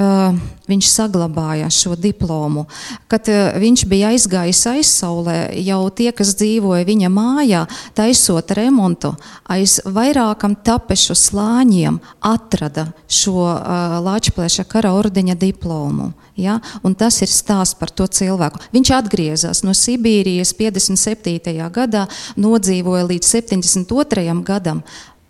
[0.00, 0.38] uh,
[0.70, 2.64] viņš saglabāja šo diplomu.
[3.10, 7.64] Kad uh, viņš bija aizgājis aizsaulē, jau tie, kas dzīvoja viņa mājā,
[7.98, 9.12] taisot remontu,
[9.52, 12.00] aiz vairākam tapešu slāņiem
[12.32, 16.12] atrada šo uh, Lāčplēša kara ordeņa diplomu.
[16.36, 16.58] Ja?
[16.82, 18.62] Un tas ir stāsts par to cilvēku.
[18.72, 21.52] Viņš atgriezās no Sibīrijas 57.
[21.72, 22.06] gadā,
[22.40, 24.38] nodzīvoja līdz 72.
[24.46, 24.80] gadam,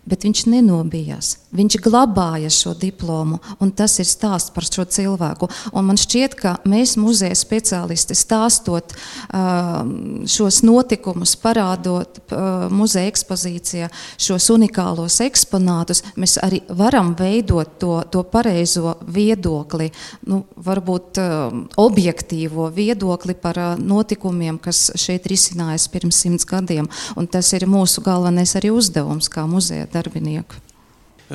[0.08, 1.36] bet viņš nenobijās.
[1.54, 5.46] Viņš glabāja šo diplomu, un tas ir stāsts par šo cilvēku.
[5.76, 9.82] Un man šķiet, ka mēs, muzeja speciālisti, stāstot uh,
[10.26, 18.24] šos notikumus, parādot uh, muzeja ekspozīcijā šos unikālos eksponātus, mēs arī varam veidot to, to
[18.26, 19.92] pareizo viedokli,
[20.32, 26.90] nu, varbūt uh, objektīvo viedokli par uh, notikumiem, kas šeit risinājās pirms simts gadiem.
[27.14, 30.60] Un tas ir mūsu galvenais arī uzdevums kā muzeja darbinieku.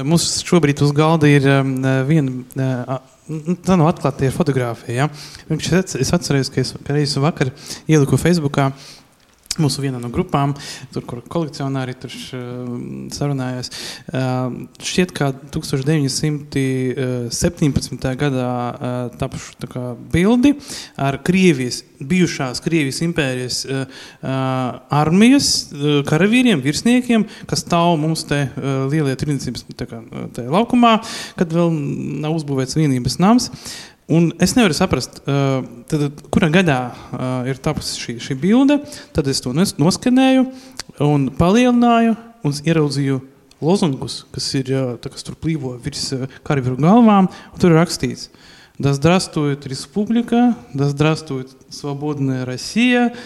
[0.05, 1.47] Mums šobrīd uz galda ir
[2.05, 2.99] viena.
[3.65, 5.07] Tā nav atklāta fotografija.
[5.07, 5.55] Ja?
[5.57, 7.49] Es atceros, ka es reizi vakar
[7.89, 8.93] ieliku Facebookā uh,
[9.57, 10.53] Mūsu vienā no grupām,
[10.93, 12.11] tur, kur kolekcionāri tur
[13.15, 13.71] sarunājās,
[14.77, 18.11] šķiet, ka 1917.
[18.21, 18.51] gadā
[19.17, 19.57] tapuši
[20.13, 20.53] bildi
[21.01, 23.65] ar Krievijas, bijušās Krievijas impērijas
[24.93, 25.73] armijas
[26.07, 28.39] karavīriem, virsniekiem, kas stāv mums te
[28.91, 29.65] lielie tirdzniecības
[30.53, 30.93] laukumā,
[31.39, 31.69] kad vēl
[32.21, 33.43] nav uzbūvēts vienības nams.
[34.12, 38.80] Un es nevaru saprast, uh, tad, kurā gadā uh, ir tapusi šī, šī bilde.
[39.16, 40.46] Tad es to noskanēju
[41.06, 43.20] un palielināju un ieraudzīju
[43.62, 46.10] lozungus, kas ir tā, kas tur plīvo virs
[46.46, 47.30] karavīru galvām.
[47.62, 48.28] Tur ir rakstīts,
[48.78, 53.20] да здравствует республика, да здравствует свободная Россия, еди, вси,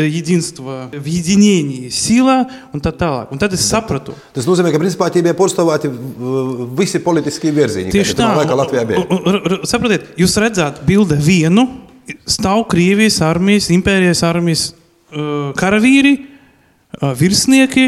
[0.00, 3.30] единство в единении, sila un tā tālāk.
[3.30, 4.14] Un tad es sapratu.
[4.34, 5.90] Tas nozīmē, ka principā tie bija pārstāvēti
[6.78, 7.92] visi politiskie virzieni.
[7.94, 9.04] Tieši tā, laikā Latvijā bija.
[9.04, 11.68] Un, un, un, saprotiet, jūs redzat bilde vienu,
[12.26, 17.86] stāv Krievijas armijas, impērijas armijas uh, karavīri, uh, virsnieki,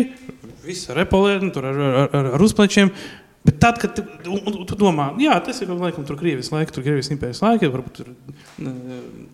[0.69, 2.93] visi repolēni, tur ar, ar, ar, ar uzplečiem.
[3.44, 6.72] Bet tad, kad tu, un, un, tu domā, jā, tas ir laikam tur Krievijas laika,
[6.72, 8.12] tur Krievijas impērijas laika, varbūt tur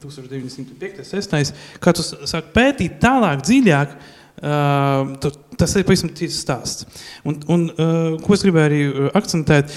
[0.01, 1.03] 1905.
[1.05, 1.51] 6.
[1.83, 3.93] Kā tu sāki pētīt tālāk, dziļāk,
[4.39, 6.85] tas ir pavisam cits stāsts.
[7.27, 7.65] Un, un
[8.23, 9.73] ko es gribēju arī akcentēt,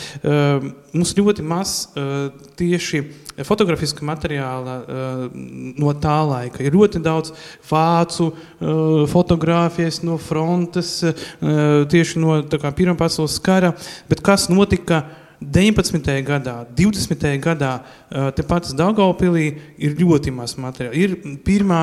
[0.93, 1.75] mums ļoti maz
[2.61, 3.03] tieši
[3.49, 4.77] fotografiska materiāla
[5.33, 6.63] no tā laika.
[6.63, 7.33] Ir ļoti daudz
[7.71, 8.31] vācu
[9.11, 11.01] fotografijas no frontes,
[11.41, 13.75] tieši no Pirmā pasaules kara,
[14.11, 15.03] bet kas notika
[15.51, 16.23] 19.
[16.27, 17.27] gadā, 20.
[17.43, 17.73] gadā,
[18.37, 19.47] tepat Dāngāpilī
[19.81, 20.95] ir ļoti maz materiāla.
[20.99, 21.81] Ir, pirmā,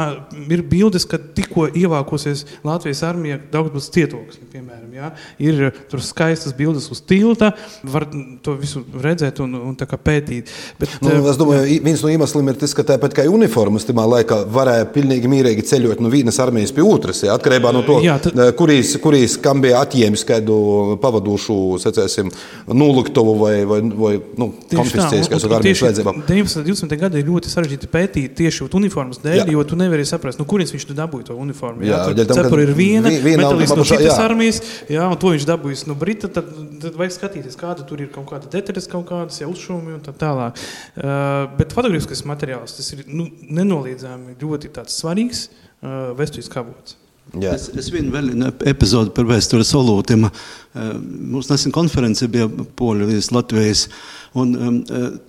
[0.52, 4.90] ir bildes, kad tikko ievākusies Latvijas armija Daugavpils cietoksni, piemēram.
[4.96, 5.12] Ja?
[5.42, 7.52] Ir tur skaistas bildes uz tilta,
[7.84, 8.08] var
[8.46, 10.52] to visu redzēt un, un pētīt.
[10.80, 14.42] Bet, nu, es domāju, viens no iemesliem ir tas, ka tāpat kā uniformas tajā laikā
[14.54, 17.36] varēja pilnīgi mierīgi ceļot no vienas armijas pie otras, ja?
[17.38, 18.38] atkarībā no to, jā, tad...
[18.60, 20.60] kurīs, kurīs kam bija atņēmis kādu
[21.02, 22.32] pavadošu, secēsim,
[22.70, 25.90] nuluktovu vai vai, vai, vai nu, konfiscējas kaut kādā veidā.
[26.30, 26.60] 19.
[26.60, 26.96] un 20.
[27.02, 29.48] gada ir ļoti sarežģīti pētīt tieši uniformas dēļ, jā.
[29.56, 31.86] jo tu nevari saprast, nu, kurienes viņš dabūja to uniformu.
[31.88, 35.86] Jā, jā tur cepura ir viena, metālists no šitas armijas, jā, un to viņš dabūjis
[35.90, 36.52] no Brita, tad,
[36.84, 40.14] tad vajag skatīties, kāda tur ir kaut kāda detaļas, kaut kādas jau uzšūmi un tā
[40.26, 40.60] tālāk.
[41.00, 46.99] Uh, bet fotogrāfiskais materiāls, tas ir nu, nenoliedzami ļoti svarīgs uh, vēstures kavots.
[47.38, 47.54] Jā.
[47.54, 48.32] Es, es vienu vēl
[48.72, 50.26] epizodi par vēstures solūtiem.
[50.26, 50.94] Eh,
[51.30, 52.48] mums nesen konference bija
[52.80, 53.86] Polijas, Latvijas,
[54.34, 54.80] un um,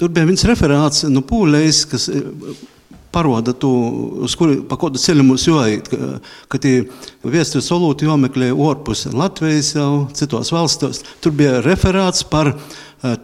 [0.00, 2.24] tur bija viens referāts no Polijas, kas eh,
[3.12, 3.68] paroda to,
[4.24, 6.16] uz kuri, pa kādu ceļu mums jāiet, ka,
[6.48, 6.74] ka tie
[7.26, 11.02] vēstures solūti jāmeklē ārpus Latvijas jau citos valstos.
[11.20, 12.54] Tur bija referāts par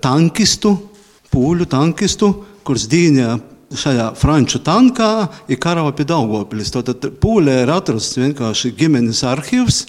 [0.05, 0.75] tankistu,
[1.33, 2.33] pūļu tankistu,
[2.67, 3.31] kurš dīņā
[3.75, 6.71] šajā franču tankā ir karava pie Daugopils.
[6.75, 9.87] Tad pūlē ir atrasts vienkārši ģimenes arhīvs.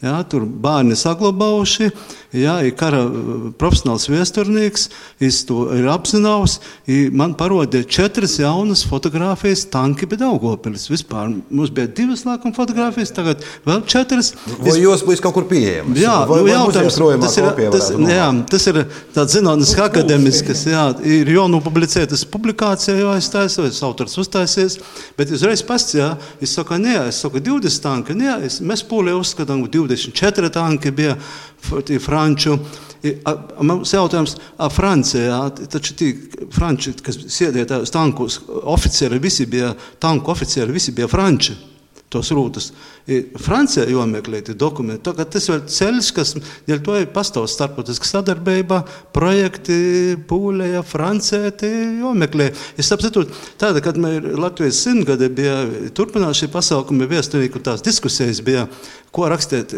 [0.00, 1.90] Jā, tur bērni saglabājuši,
[2.36, 3.02] jā, ir kara
[3.60, 4.88] profesionāls viesturnieks,
[5.22, 6.58] es to ir apzināts.
[7.16, 10.88] Man parodīja četras jaunas fotogrāfijas tanki pie Daugopils.
[10.92, 14.32] Vispār mums bija divas lēkuma fotogrāfijas, tagad vēl četras.
[14.60, 15.98] Vai jūs būs kaut kur pieejams?
[16.00, 18.80] Jā, vai, nu, jautājums, tas ir, tas, jā, tas ir
[19.16, 20.86] tāds zinātnes akadēmisks, jā,
[21.18, 24.78] ir jānopublicētas publikācijā, jo es taisu, es autors uztaisies,
[25.18, 26.12] bet uzreiz pasts, jā,
[26.42, 30.90] es saku, nē, es saku 20 tanki, nē, es, mēs pūlē uzskatām 20 24 tanki
[30.90, 31.16] bija
[32.20, 32.58] franču.
[33.64, 34.34] Mums jautājums,
[34.74, 35.38] Francijā,
[35.72, 36.10] taču tie
[36.52, 38.36] franči, kas sēdēja tajos tankos,
[38.68, 41.56] oficieri visi bija, tanku oficieri visi bija franči,
[42.12, 42.72] tos rūtas.
[43.40, 45.02] Francijā jāmeklē tie dokumenti.
[45.06, 46.34] Tā, tas ir ceļš, kas
[46.68, 48.82] dēļ to ir pastāv starptautiska sadarbība,
[49.16, 52.50] projekti Pūlijā, Francijā, tie jāmeklē.
[52.80, 53.26] Es saprotu,
[53.60, 55.60] tāda, kad mēs Latvijas simtgadi bija
[55.96, 58.66] turpināt šī pasākuma viesturīku tās diskusijas bija,
[59.10, 59.72] ko rakstīt,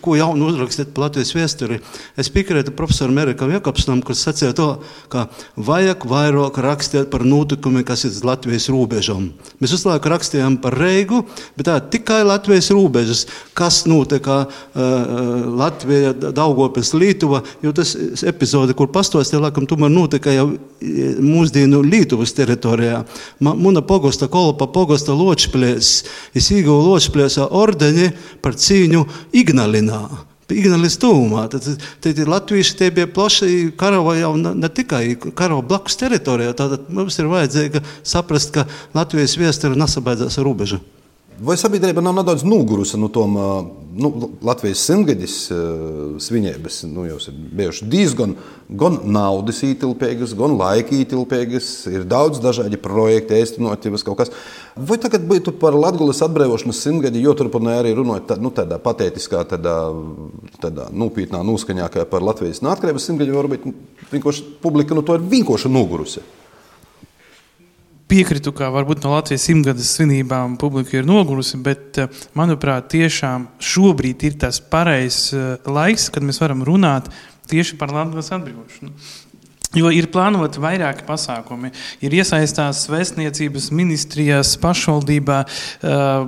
[0.00, 1.78] ko jaunu uzrakstīt Latvijas vēsturi.
[2.16, 4.68] Es piekrītu profesoram Erikam Jakobsonam, kurš sacīja to,
[5.12, 5.26] ka
[5.60, 9.28] vajag vairāk rakstīt par notikumiem, kas ir Latvijas robežām.
[9.60, 11.22] Mēs visu laiku rakstījām par Reigu,
[11.58, 18.74] bet tā tikai Latvijas Latvijas robežas, kas notika uh, Latvijā, Daugopils, Lietuva, jo tas epizode,
[18.74, 23.04] kur pastāstīja, laikam, tomēr notika jau mūsdienu Lietuvas teritorijā.
[23.40, 30.02] Muna pogosta kolpa, pogosta ločplēs, es ieguvu ločplēsā ordeni par cīņu Ignalinā.
[30.52, 31.46] Ignalis tūmā.
[31.48, 31.64] Tad,
[32.04, 36.52] tad latvieši tie bija plaši karava jau ne, ne tikai karava blakus teritorijā.
[36.58, 40.82] Tātad mums ir vajadzīga saprast, ka Latvijas viestura nesabaidzās ar robežu.
[41.42, 43.32] Vai sabiedrība nav nedaudz nogurusi no tom
[43.98, 44.10] nu,
[44.46, 45.36] Latvijas simtgadis
[46.22, 46.76] svinības?
[46.86, 48.36] Nu, jau ir bijuši diezgan
[48.68, 54.30] gan naudas ietilpīgas, gan laika ietilpīgas, ir daudz dažādi projekti, īstenotības kaut kas.
[54.76, 59.42] Vai tagad būtu par Latvijas atbrīvošanas simtgadi, jo turpināja arī runāt tā, nu, tādā patētiskā,
[59.50, 59.78] tādā,
[60.62, 63.66] tādā nopietnā noskaņā, kā par Latvijas neatkarības simtgadi, varbūt
[64.14, 66.22] vienkārši publika no nu, to ir vienkārši nogurusi
[68.12, 74.24] piekrītu, ka varbūt no Latvijas simtgades svinībām publika ir nogurusi, bet, eh, manuprāt, tiešām šobrīd
[74.28, 77.08] ir tas pareizs eh, laiks, kad mēs varam runāt
[77.48, 78.92] tieši par Latvijas atbrīvošanu.
[79.78, 81.72] Jo ir plānoti vairāki pasākumi.
[82.04, 85.38] Ir iesaistīts vēstniecības ministrijās, pašvaldībā,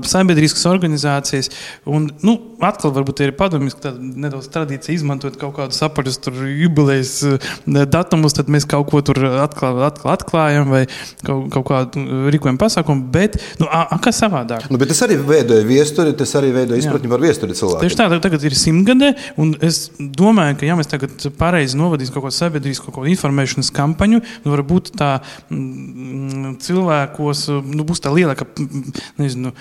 [0.09, 1.51] sabiedriskas organizācijas.
[1.85, 6.21] Un, nu, atkal varbūt ir padomjas, ka nedaudz tradīcija izmantot kaut kādus apaļus
[6.57, 7.13] jubilejas
[7.93, 10.83] datumus, tad mēs kaut ko tur atkal, atkal atklājam vai
[11.27, 13.11] kaut, kaut kādu rīkojumu pasākumu.
[13.15, 14.71] Bet, nu, a, a, kas savādāk?
[14.73, 17.85] Nu, bet tas arī veidoja viesturi, tas arī veidoja izpratni par viesturi cilvēku.
[17.85, 22.29] Tieši tā, tagad ir simtgadē, un es domāju, ka ja mēs tagad pareizi novadīsim kaut
[22.29, 24.21] ko sabiedrisku, kaut ko informāciju, informēšanas kampaņu.
[24.45, 25.21] Nu, varbūt tā
[25.51, 28.47] mm, cilvēkos nu, būs tā lielāka
[29.19, 29.53] nezinu,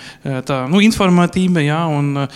[0.46, 2.26] tā, nu, informatība, jā, un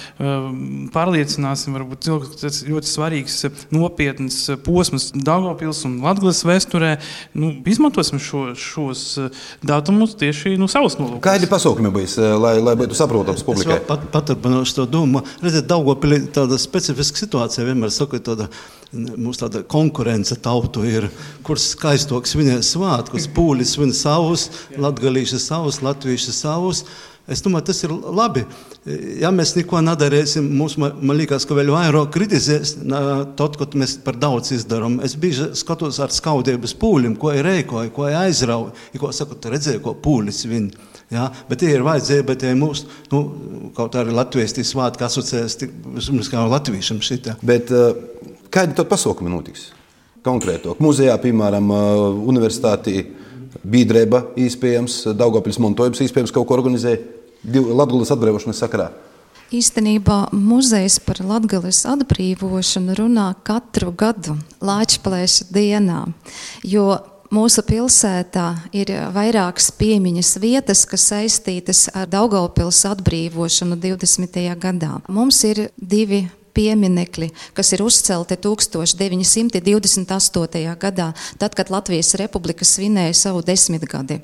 [0.94, 3.38] pārliecināsim, varbūt cilvēks, ka tas ļoti svarīgs,
[3.74, 6.96] nopietns posms Daugavpils un Latgales vēsturē.
[7.38, 9.04] Nu, izmantosim šo, šos
[9.66, 11.22] datumus tieši nu, savus nolūkus.
[11.24, 13.80] Kādi pasākumi būs, lai, lai būtu saprotams publikai?
[13.88, 18.48] Pat, paturpinoši to domu, redziet, Daugavpilī tāda specifiska situācija vienmēr saka, tāda
[18.88, 21.10] Mums tāda konkurence tautu ir,
[21.46, 26.84] kurš skaistāk svinēs svētkus, pūlis svin savus, latgalīši savus, latvieši savus.
[27.28, 28.46] Es domāju, tas ir labi.
[29.20, 32.78] Ja mēs neko nedarīsim, mums, man, liekas, ka vēl vairāk kritizēs,
[33.36, 34.96] tad, kad mēs par daudz izdarām.
[35.04, 39.82] Es bieži skatos ar skaudības pūlim, ko ir reikoja, ko ir aizrauja, ko saku, redzēju,
[39.84, 40.88] ko pūlis viņa.
[41.12, 41.28] Ja?
[41.50, 43.20] Bet tie ir vajadzība, bet tie mūs, nu,
[43.76, 45.60] kaut arī Latvijas svētki asociēs,
[46.00, 47.36] vismaz kā latviešam šitā.
[47.44, 47.92] Bet, uh,
[48.48, 49.68] Kādi tad pasākumi notiks?
[50.28, 51.70] Konkrētāk, muzejā, piemēram,
[52.28, 53.00] universitātī
[53.64, 56.98] biedrība, iespējams, Daugopils montojums, iespējams, kaut ko organizē
[57.48, 58.90] Latvijas atbrīvošanas sakarā.
[59.54, 66.02] Īstenībā muzejs par latgales atbrīvošanu runā katru gadu Lāčplēša dienā,
[66.68, 66.90] jo
[67.32, 74.36] mūsu pilsētā ir vairākas piemiņas vietas, kas saistītas ar Daugavpils atbrīvošanu 20.
[74.60, 74.98] gadā.
[75.08, 76.26] Mums ir divi
[76.58, 80.74] pieminekļi, kas ir uzcelti 1928.
[80.82, 84.18] gadā, tad, kad Latvijas Republika svinēja savu desmitgadi.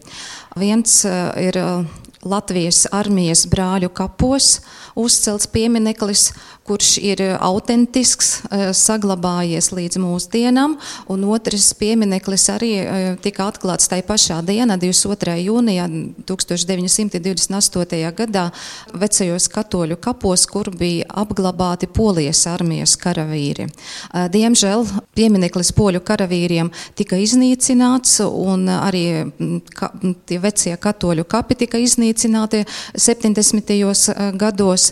[0.59, 1.87] Viens uh, ir uh,
[2.25, 4.63] Latvijas armijas brāļu kapos
[4.97, 6.31] uzcelts piemineklis,
[6.65, 10.77] kurš ir autentisks, eh, saglabājies līdz mūsdienām,
[11.13, 15.37] un otrs piemineklis arī eh, tika atklāts tajā pašā dienā, 22.
[15.45, 15.85] jūnijā
[16.25, 18.13] 1928.
[18.17, 18.47] gadā
[18.95, 23.69] vecajos katoļu kapos, kur bija apglabāti polijas armijas karavīri.
[23.69, 29.93] Eh, diemžēl piemineklis poļu karavīriem tika iznīcināts, un arī mm, ka,
[30.25, 32.65] tie vecie katoļu kapi tika iznīcināti
[32.97, 34.33] 70.
[34.41, 34.91] gados,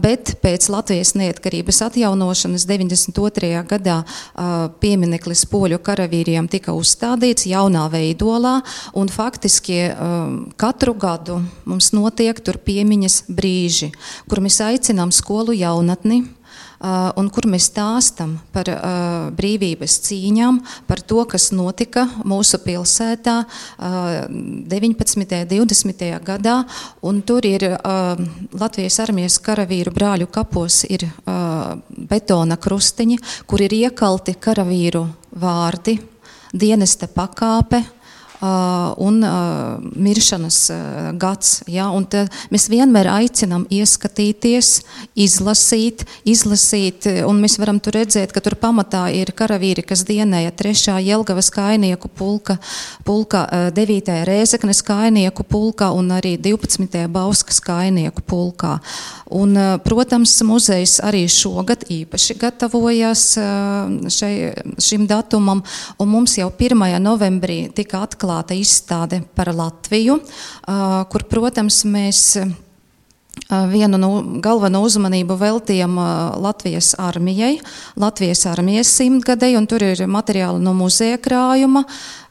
[0.00, 3.48] bet pēc Latvijas Latvijas neatkarības atjaunošanas 92.
[3.66, 3.96] gadā
[4.78, 8.60] piemineklis poļu karavīriem tika uzstādīts jaunā veidolā,
[8.94, 9.80] un faktiski
[10.54, 13.90] katru gadu mums notiek tur piemiņas brīži,
[14.30, 16.22] kur mēs aicinām skolu jaunatni
[17.16, 23.36] un kur mēs stāstam par uh, brīvības cīņām, par to, kas notika mūsu pilsētā
[23.78, 25.26] 19.
[25.60, 26.06] un 20.
[26.26, 26.56] gadā.
[27.06, 28.20] Un tur ir uh,
[28.60, 31.06] Latvijas armijas karavīru brāļu kapos ir
[32.10, 35.06] betona krustiņi, kur ir iekalti karavīru
[35.40, 35.96] vārdi,
[36.56, 37.95] dienesta pakāpe, Uh,
[38.96, 40.78] un uh, miršanas uh,
[41.18, 41.60] gads.
[41.70, 41.88] Ja?
[41.94, 42.06] Un
[42.52, 44.70] mēs vienmēr aicinām ieskatīties,
[45.18, 50.96] izlasīt, izlasīt, un mēs varam tur redzēt, ka tur pamatā ir karavīri, kas dienēja 3.
[51.06, 52.58] Jelgavas kainieku pulka,
[53.06, 53.44] pulka
[53.76, 54.12] 9.
[54.28, 57.06] Rēzeknes kainieku pulkā un arī 12.
[57.12, 58.76] Bauskas kainieku pulkā.
[59.36, 63.24] Un, protams, muzejs arī šogad īpaši gatavojas
[64.14, 64.32] šai,
[64.82, 65.64] šim datumam,
[65.98, 66.86] un mums jau 1.
[67.02, 70.20] novembrī tika atklāts atklāta izstāde par Latviju,
[71.08, 72.36] kur, protams, mēs
[73.70, 74.10] vienu no
[74.42, 75.96] galveno uzmanību veltījām
[76.42, 77.60] Latvijas armijai,
[77.96, 81.84] Latvijas armijas simtgadei, un tur ir materiāli no muzeja krājuma,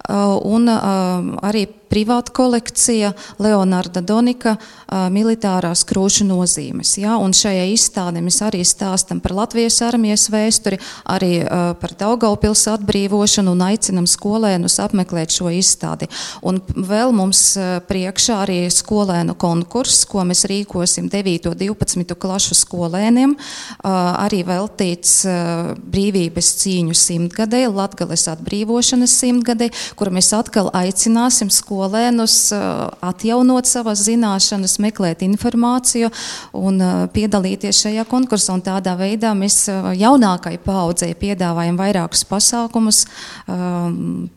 [0.09, 4.55] un arī privāta kolekcija Leonarda Donika
[5.13, 6.95] militārās krūšu nozīmes.
[6.99, 7.15] Ja?
[7.21, 11.45] Un šajā izstādē mēs arī stāstam par Latvijas armijas vēsturi, arī
[11.79, 16.09] par Daugaupils atbrīvošanu un aicinam skolēnus apmeklēt šo izstādi.
[16.43, 17.53] Un vēl mums
[17.87, 21.51] priekšā arī skolēnu konkurss, ko mēs rīkosim 9.
[21.53, 22.17] un 12.
[22.19, 23.37] klašu skolēniem,
[23.85, 25.21] arī veltīts
[25.85, 32.35] brīvības cīņu simtgadē, Latgales atbrīvošanas simtgadē, kur mēs atkal aicināsim skolēnus
[33.05, 36.11] atjaunot savas zināšanas, meklēt informāciju
[36.59, 36.81] un
[37.15, 38.55] piedalīties šajā konkursā.
[38.55, 43.03] Un tādā veidā mēs jaunākai paudzei piedāvājam vairākus pasākumus,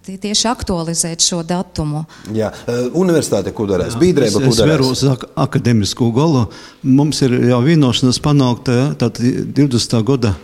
[0.08, 2.04] tieši aktualizēt šo datumu.
[2.34, 2.52] Jā,
[2.96, 3.98] universitāte, ko darēs?
[4.00, 5.06] Bīdrēba, ko darēs?
[5.38, 6.46] Akademisko golu.
[6.82, 9.98] Mums ir jau vienošanās panākta, tātad 20.
[10.06, 10.36] gada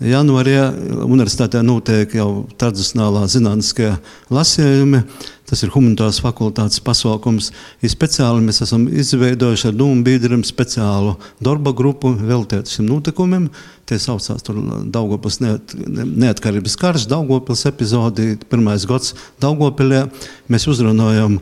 [0.00, 0.56] Janvārī
[1.04, 3.98] universitātē notiek jau tradicionālā zinātniskajā
[4.32, 5.04] lasījuma.
[5.46, 7.50] Tas ir humanitāras fakultātes pasākums.
[7.84, 13.50] Ir speciāli mēs esam izveidojuši ar Dūmu biedriem speciālu darba grupu veltīt šim notikumam.
[13.92, 14.40] Tie saucās
[14.88, 19.12] Daugopils neat, neatkarības karš, Daugopils epizodi, pirmais gads
[19.42, 20.06] Daugopilē.
[20.48, 21.34] Mēs uzrunājam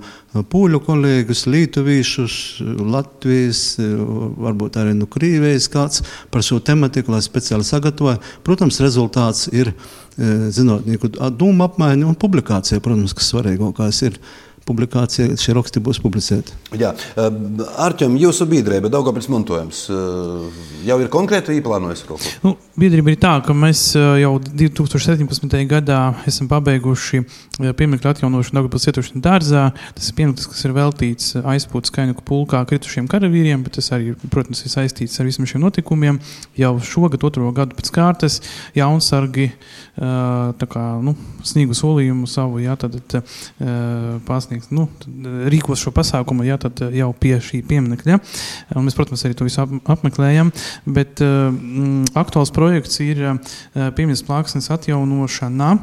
[0.51, 2.35] pūļu kolēģus, lietuvīšus,
[2.91, 6.03] Latvijas, varbūt arī no Krīvijas kāds
[6.35, 8.19] par šo tematiku, lai speciāli sagatavoja.
[8.47, 9.71] Protams, rezultāts ir
[10.19, 14.19] zinātnieku domu apmaiņa un publikācija, protams, kas svarīgākais ir
[14.69, 16.55] publikācija, šie raksti būs publicēti.
[16.79, 16.93] Jā,
[17.83, 19.81] Arčiem, jūsu biedrība, Daugavpils montojums,
[20.87, 22.35] jau ir konkrēti īplānojusi kaut ko?
[22.45, 25.57] Nu, biedrība ir tā, ka mēs jau 2017.
[25.71, 26.01] gadā
[26.31, 27.23] esam pabeiguši
[27.59, 29.65] pieminiektu atjaunošanu Daugavpils cietušanu dārzā.
[29.97, 34.63] Tas ir pieminiekts, kas ir veltīts aizpūtas kainieku pulkā kritušiem karavīriem, bet tas arī, protams,
[34.63, 36.21] ir saistīts ar visiem šiem notikumiem.
[36.61, 38.39] Jau šogad, otro gadu pēc kārtas,
[38.79, 39.51] jaunsargi
[40.01, 43.35] kā, nu, sniegu solījumu savu, jā, tad, tad
[44.25, 44.87] pasniegt sniegs, nu,
[45.51, 46.59] rīkos šo pasākumu jā,
[46.99, 48.21] jau pie šī pieminiekļa.
[48.77, 50.51] Un mēs, protams, arī to visu ap, apmeklējam.
[50.91, 53.23] Bet mm, aktuāls projekts ir
[53.75, 55.75] piemiņas plāksnes atjaunošana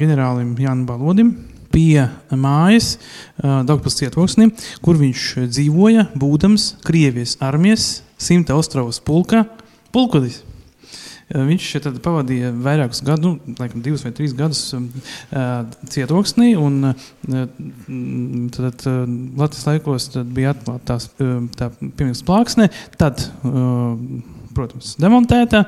[0.00, 1.36] ģenerālim Jānam Balodim
[1.76, 2.94] pie mājas,
[3.36, 4.48] Dārgpils cietoksni,
[4.84, 9.44] kur viņš dzīvoja, būdams Krievijas armijas simta Ostravas pulka
[9.92, 10.45] pulkodis.
[11.26, 14.60] Viņš šeit pavadīja vairākus gadus, nu, laikam, divus vai trīs gadus
[15.90, 16.52] cietoksnī.
[16.60, 16.92] Un,
[18.54, 20.06] tad, Latvijas laikos
[20.36, 21.00] bija atklāta
[21.58, 22.70] tā piemērs plāksne.
[23.00, 23.26] Tad,
[24.56, 25.64] protams, demontēta,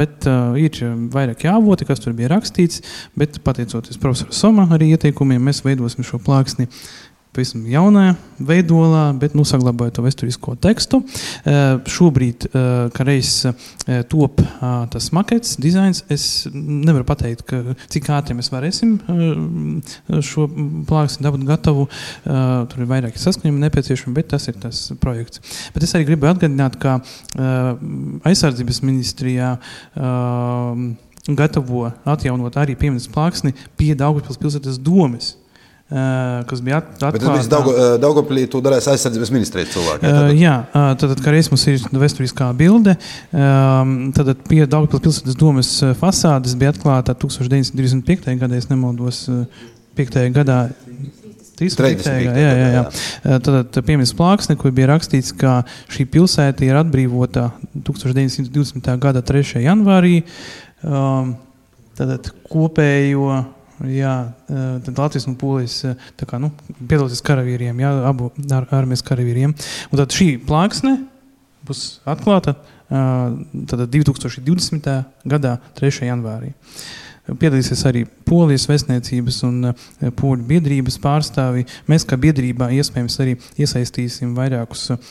[0.00, 0.24] bet
[0.64, 0.80] ir
[1.12, 2.80] vairāk jāvoti, kas tur bija rakstīts.
[3.20, 6.70] Bet, pateicoties profesoram Somam, arī ieteikumiem, mēs veidosim šo plāksni
[7.34, 11.00] pavisam jaunā veidolā, bet nu, saglabājot to vēsturisko tekstu.
[11.00, 14.42] Uh, šobrīd, uh, kā reizes uh, top
[14.90, 18.96] tas makets, dizains, es nevaru pateikt, ka, cik ātri mēs varēsim
[20.24, 20.46] šo
[20.88, 21.86] plāksni dabūt gatavu.
[22.24, 25.42] Tur ir vairāki saskaņojumi nepieciešami, bet tas ir tas projekts.
[25.74, 26.98] Bet es arī gribu atgādināt, ka
[28.30, 29.52] aizsardzības ministrijā
[31.40, 35.34] gatavo atjaunot arī piemiņas plāksni pie Daugavpils pilsētas domes
[35.90, 37.10] kas bija atklāta.
[37.16, 40.06] Bet tas bija Daugopilī, tu darēs aizsardzības ministrijas cilvēki.
[40.06, 40.34] Ja, tad?
[40.38, 40.56] Jā,
[41.02, 42.94] tad, kā reiz mums ir vēsturiskā bilde,
[43.30, 48.36] tad pie Daugopils pilsētas domas fasādes bija atklāta 1925.
[48.38, 49.24] gadā, ja nemaldos,
[49.98, 50.22] 5.
[50.36, 50.60] gadā.
[51.60, 52.06] 35.
[52.08, 52.68] Jā, jā, jā.
[52.78, 53.38] jā.
[53.44, 55.58] Tad piemērs plāksne, kur bija rakstīts, ka
[55.92, 57.50] šī pilsēta ir atbrīvota
[57.84, 58.88] 1920.
[59.02, 59.60] gada 3.
[59.66, 60.22] janvārī.
[62.00, 63.42] Tad kopējo
[63.88, 64.14] Jā,
[64.84, 65.78] tad Latvijas un Polijas
[66.20, 66.50] kā, nu,
[66.80, 69.54] piedalīties karavīriem, jā, abu ar, armijas karavīriem.
[69.88, 70.98] Un tad šī plāksne
[71.68, 72.58] būs atklāta
[72.90, 74.90] tad 2020.
[75.32, 76.10] gadā 3.
[76.10, 76.52] janvārī.
[77.38, 81.66] Piedalīsies arī Polijas vēstniecības un eh, poļu biedrības pārstāvji.
[81.90, 85.10] Mēs kā biedrībā iespējams arī iesaistīsim vairākus uh,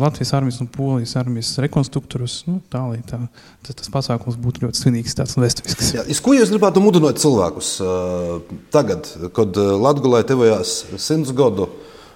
[0.00, 2.40] Latvijas armijas un Polijas armijas rekonstruktorus.
[2.48, 3.20] Nu, tā lai tā,
[3.66, 5.92] tas, tas pasākums būtu ļoti svinīgs tāds vēsturisks.
[5.98, 11.68] Jā, ko jūs gribētu mudināt cilvēkus uh, tagad, kad Latvijā tevojās simts gadu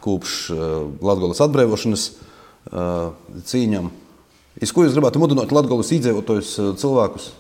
[0.05, 0.51] kopš
[1.05, 2.03] Latvijas atbrīvošanas
[3.49, 3.87] cīņām?
[4.63, 6.53] Iz ko jūs gribētu mudināt Latvijas iedzīvotājus
[6.83, 7.33] cilvēkus?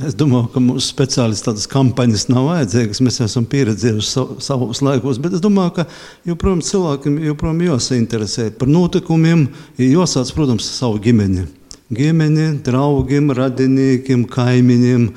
[0.00, 3.02] Es domāju, ka mums speciālisti tādas kampaņas nav vajadzīgas.
[3.04, 5.84] Mēs esam pieredzējuši savos laikos, bet es domāju, ka
[6.30, 11.44] joprojām cilvēkiem joprojām jāsainteresē par notikumiem, jāsāc, protams, savu ģimeni.
[11.92, 15.10] Ģimeni, draugiem, radiniekiem, kaimiņiem.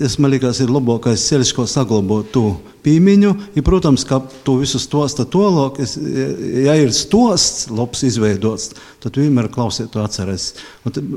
[0.00, 2.46] Tas man liekas, ir labākais ceļš, kā saglabāt to
[2.82, 3.34] pīmiņu.
[3.54, 5.82] Ja, protams, ka to visu stosta tālāk,
[6.64, 8.72] ja ir stosts, labs izveidots,
[9.04, 10.54] tad vienmēr klausiet to atcerēs.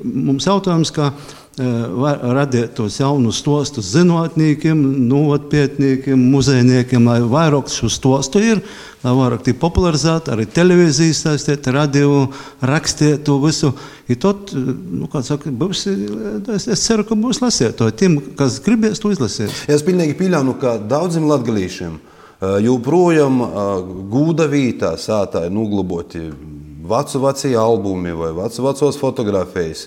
[0.03, 1.13] Mums jautājums, ka
[1.53, 8.61] radīt tos jaunus stostus zinātniekiem, novatpietniekiem, muzejniekiem, lai vairāk šo stostu ir,
[9.03, 12.29] lai vairāk tie popularizētu, arī televīzijas saistīt, radio,
[12.61, 13.69] rakstīt to visu.
[14.09, 15.85] I tad, nu, kā saka, būs,
[16.55, 19.53] es, es ceru, ka būs lasīt to tiem, kas gribēs to izlasīt.
[19.69, 21.99] Es pilnīgi pieļauju, ka daudziem latgalīšiem
[22.63, 23.37] joprojām
[24.11, 26.25] gūda vītā sātā ir nuglaboti
[26.83, 29.85] vecu vecie albumi vai vecu vecos fotografijas.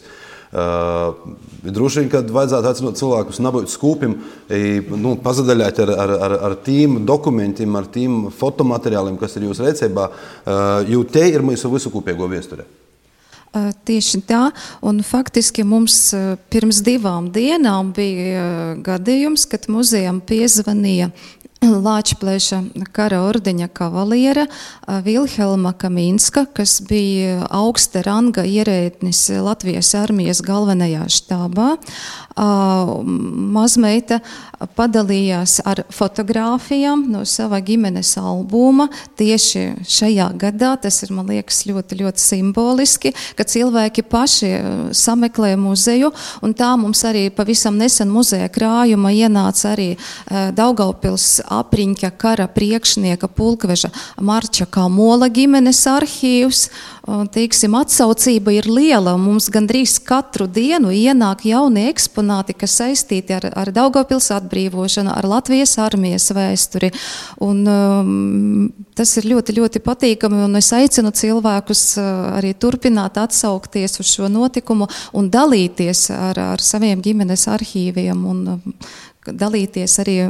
[0.57, 4.15] Uh, droši vien, kad vajadzētu aicināt cilvēkus nabūt skūpim,
[4.97, 10.09] nu, pazadaļāt ar, ar, ar, ar tīm dokumentiem, ar tīm fotomateriāliem, kas ir jūsu rīcībā,
[10.09, 12.65] uh, jo te ir mūsu visu kopīgo viesture.
[13.57, 14.41] Tieši tā,
[14.85, 15.97] un faktiski mums
[16.53, 21.09] pirms divām dienām bija gadījums, kad muzejam piezvanīja
[21.87, 22.61] Lāčplēša
[22.95, 24.47] kara ordeņa kavaliera
[25.05, 31.75] Vilhelma Kaminska, kas bija augsta ranga ierēdnis Latvijas armijas galvenajā štābā.
[33.57, 34.21] Mazmeita
[34.77, 38.89] padalījās ar fotogrāfijām no sava ģimenes albuma
[39.19, 40.75] tieši šajā gadā.
[40.81, 44.53] Tas ir, liekas, ļoti, ļoti simboliski, ka cilvēki paši
[44.97, 46.13] sameklē muzeju,
[46.57, 49.89] tā mums arī pavisam nesen muzeja krājuma ienāca arī
[50.57, 56.69] Daugaupils apriņķa kara priekšnieka pulkveža Marča Kamola ģimenes arhīvs.
[57.07, 59.15] Teiksim, atsaucība ir liela.
[59.21, 65.77] Mums gandrīz katru dienu ienāk jauni eksponāti, kas saistīti ar, ar Daugavpils atbrīvošanu, ar Latvijas
[65.83, 66.93] armijas vēsturi.
[67.45, 72.07] Un, um, tas ir ļoti, ļoti patīkami, un es aicinu cilvēkus uh,
[72.39, 78.25] arī turpināt atsaukties uz šo notikumu un dalīties ar, ar saviem ģimenes arhīviem.
[78.27, 78.73] Un,
[79.27, 80.21] dalīties arī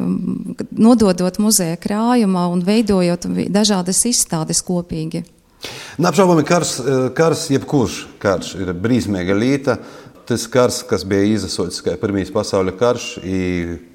[0.72, 5.20] nododot muzeja krājumā un veidojot dažādas izstādes kopīgi.
[6.00, 6.76] Neapšaubāmi kars,
[7.16, 9.76] kars, jebkurš karš ir brīsmīga līnija
[10.26, 13.04] tas kars, kas bija izasots kā Pirmais pasaules karš,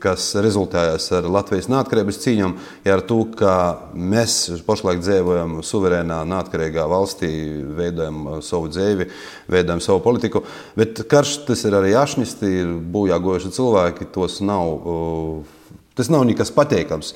[0.02, 2.54] kas rezultējās ar Latvijas neatkarības cīņām,
[2.88, 3.54] ir ar to, ka
[3.96, 7.32] mēs pašlaik dzīvojam suverēnā, neatkarīgā valstī,
[7.76, 9.10] veidojam savu dzīvi,
[9.52, 10.46] veidojam savu politiku.
[10.80, 14.78] Bet karš tas ir arī ašnis, ir bojā gojuši cilvēki, tos nav.
[16.00, 17.12] Tas nav nekas pateikams.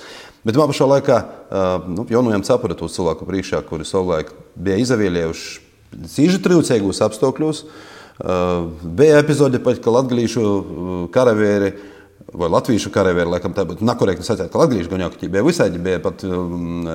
[0.45, 1.22] Bet man pašā laikā
[1.88, 9.59] nu, jaunajam cepuratos cilvēku priekšā, kuri savulaik bija izavīlējuši cīņu trūcīgos apstākļos, uh, Bija epizode,
[9.63, 10.45] pat, ka latviešu
[11.13, 11.74] karavēri
[12.36, 16.26] vai latviešu karavīri, laikam tā būtu nekorekti sakot, ka latviešu gaņoki bija visādi, bija pat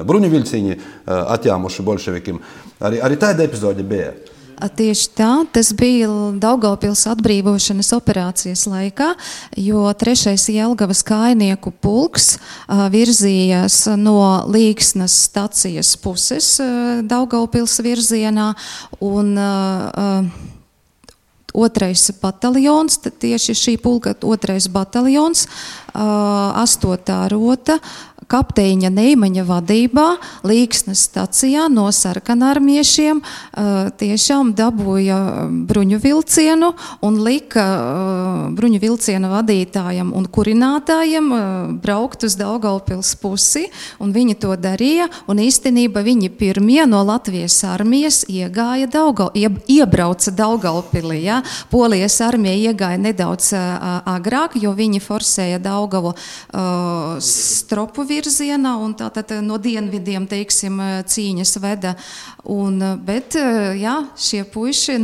[0.08, 2.42] bruņu vilciņi atjāmuši bolševikiem.
[2.88, 4.12] Arī, arī tāda epizode bija.
[4.60, 9.14] Tieši tā, tas bija Daugavpils atbrīvošanas operācijas laikā,
[9.56, 12.34] jo trešais Jelgavas kainieku pulks
[12.68, 14.20] virzījās no
[14.52, 16.58] Līgsnas stacijas puses
[17.08, 18.50] Daugavpils virzienā
[19.00, 20.59] un uh,
[21.54, 25.46] otrais bataljons, tieši šī pulka otrais bataljons,
[25.94, 27.78] astotā rota,
[28.30, 30.06] kapteiņa Neimaņa vadībā
[30.46, 33.22] Līksnes stacijā no sarkanarmiešiem
[34.00, 35.18] tiešām dabūja
[35.70, 36.72] bruņu vilcienu
[37.06, 37.64] un lika
[38.56, 41.32] bruņu vilcienu vadītājam un kurinātājiem
[41.82, 43.66] braukt uz Daugaupils pusi,
[44.00, 51.20] un viņi to darīja, un īstenībā viņi pirmie no Latvijas armijas iegāja Daugau, iebrauca Daugaupilī,
[51.26, 51.40] ja?
[51.72, 56.14] Polijas armija iegāja nedaudz agrāk, jo viņi forsēja Daugavu
[57.24, 61.96] stropu virzienu, virzienā, un tātad no dienvidiem, teiksim, cīņas veda.
[62.50, 63.38] Un, bet,
[63.80, 65.00] jā, šie puiši,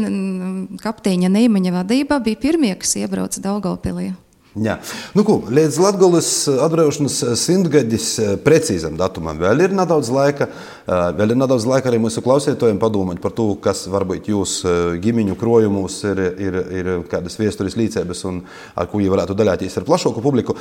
[0.85, 4.13] kapteiņa Neimaņa vadībā, bija pirmie, kas iebrauca Daugavpilī.
[4.57, 4.79] Jā.
[5.13, 10.47] Nu, ko, līdz Latvijas atbrīvošanas simtgadis precīzam datumam vēl ir nedaudz laika.
[10.87, 14.71] Vēl ir nedaudz laika arī mūsu klausītājiem padomāt par to, kas varbūt jūsu
[15.03, 18.39] ģimeņu krojumos ir, ir, ir kādas vēstures līdzības un
[18.79, 20.57] ar ko viņi varētu dalīties ar plašāku publiku.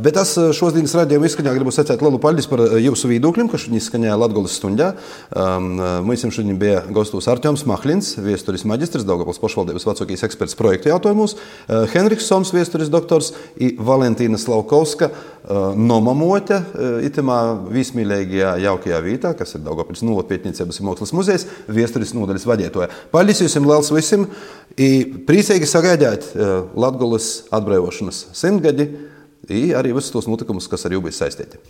[0.00, 4.18] Bet es šodienas raidījuma izskaņā gribu sacīt lielu paldies par jūsu viedokļiem, kas šodien izskaņāja
[4.24, 4.90] Latvijas stundā.
[5.36, 11.36] Mums šodien bija gastos Arčuns Mahlins, vēstures maģistrs, Daugavas pašvaldības vecākais eksperts projektu jautājumos,
[11.92, 15.10] Henriks Soms, vēstures doktors, un Valentīna Slavkovska,
[15.76, 16.58] nomamote
[17.06, 17.38] itamā
[17.72, 22.90] vismīlīgajā jaukajā vietā, kas ir Daugopils novatpietniecības un mākslas muzejs, viesturis nodaļas vadītāja.
[23.12, 24.28] Paldies jums liels visiem!
[25.28, 26.30] Priecīgi sagaidāt
[26.78, 28.88] Latgulas atbrīvošanas simtgadi,
[29.50, 31.60] arī visus tos notikumus, kas ar jums bija saistīti.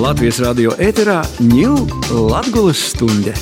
[0.00, 3.36] Latvijas radio ēterā ņūl Latgulas stunde!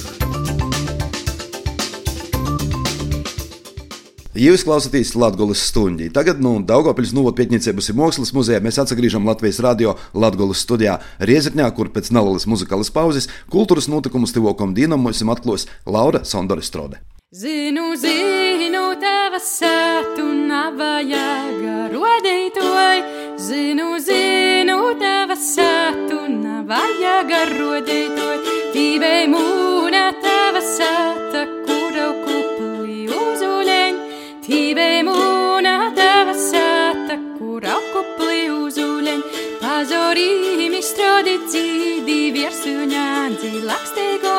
[4.35, 6.09] Jūs klausāties Latvijas stundā.
[6.11, 11.69] Tagad nu, Daugopils Nūvot pētniecības un mākslas muzejā mēs atgriežamies Latvijas radio Latvijas studijā Riezekņā,
[11.77, 16.99] kur pēc nelielas muzikālas pauzes kultūras notikumus tuvākam dienam mums atklās Laura Sondoristrode.
[17.35, 23.07] Zinu, zinu, tava sātu navajaga rodītoj.
[23.39, 28.39] Zinu, zinu, tava sātu navajaga rodītoj.
[28.75, 31.47] Tīvei mūna tava sāta,
[42.35, 44.35] viersuņā dzīlakstego.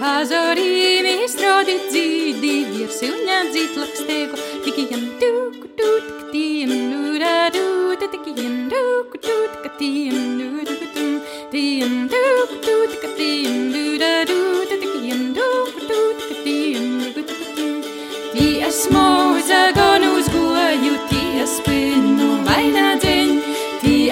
[0.00, 4.38] Pazorīmi strodi dzīdi viersuņā dzīlakstego.
[4.64, 11.16] Tikijam tuku tuku tiem nura dūta tikijam tuku tuku tiem nura dūta
[11.52, 17.94] tiem tuku tuku tiem nura dūta tikijam tuku tuku tiem nura dūta.
[18.34, 19.06] Tie esmu
[19.48, 20.98] zagonu uzgoju,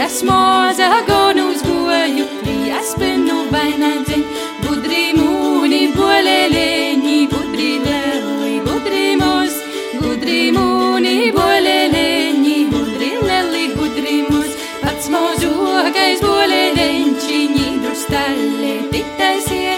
[0.08, 4.22] Tie esmu zagonu uzgoju, tie spinu vainādzeņ.
[4.64, 9.58] Budri mūni boleleņi, budri leli, budri mūs.
[10.00, 14.56] Gudri mūni boleleņi, gudri leli, gudri mūs.
[14.80, 19.76] Pats mūzogais boleleņči, nīdru stalle tiktaisie.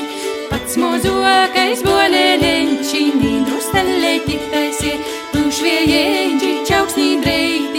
[0.52, 4.94] Pats mūzogais boleleņči, nīdru stalle tiktaisie.
[5.34, 7.69] Pūšviejeņči, čauksnī dreitis,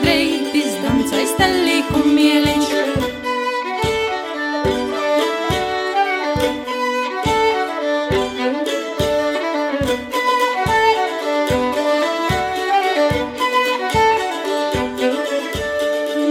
[0.00, 2.68] čauksnī dreitis, doncoj stalle kumieleņš.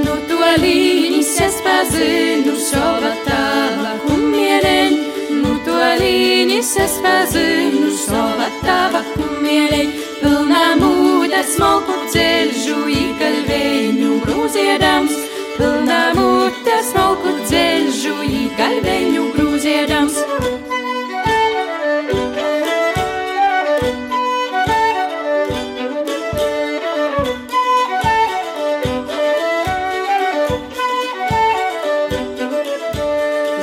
[0.06, 4.98] No toliņas es pazinu šova tava kumieleņ.
[5.42, 9.88] No toliņas es pazinu šova tava kumieleņ.
[10.22, 10.66] Pilnā
[11.40, 15.14] mūda smalku ceļžu īkalveņu grūziedams.
[15.56, 20.18] Pilnā mūda smalku ceļžu īkalveņu grūziedams.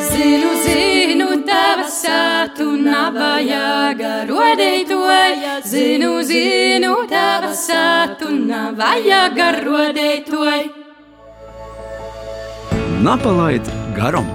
[0.08, 5.60] Zinu, zinu, tava sātu navajaga rodētoja.
[5.66, 10.64] Zinu, zinu, tava sātu navajaga rodētoja.
[13.04, 14.26] Napalaid garam!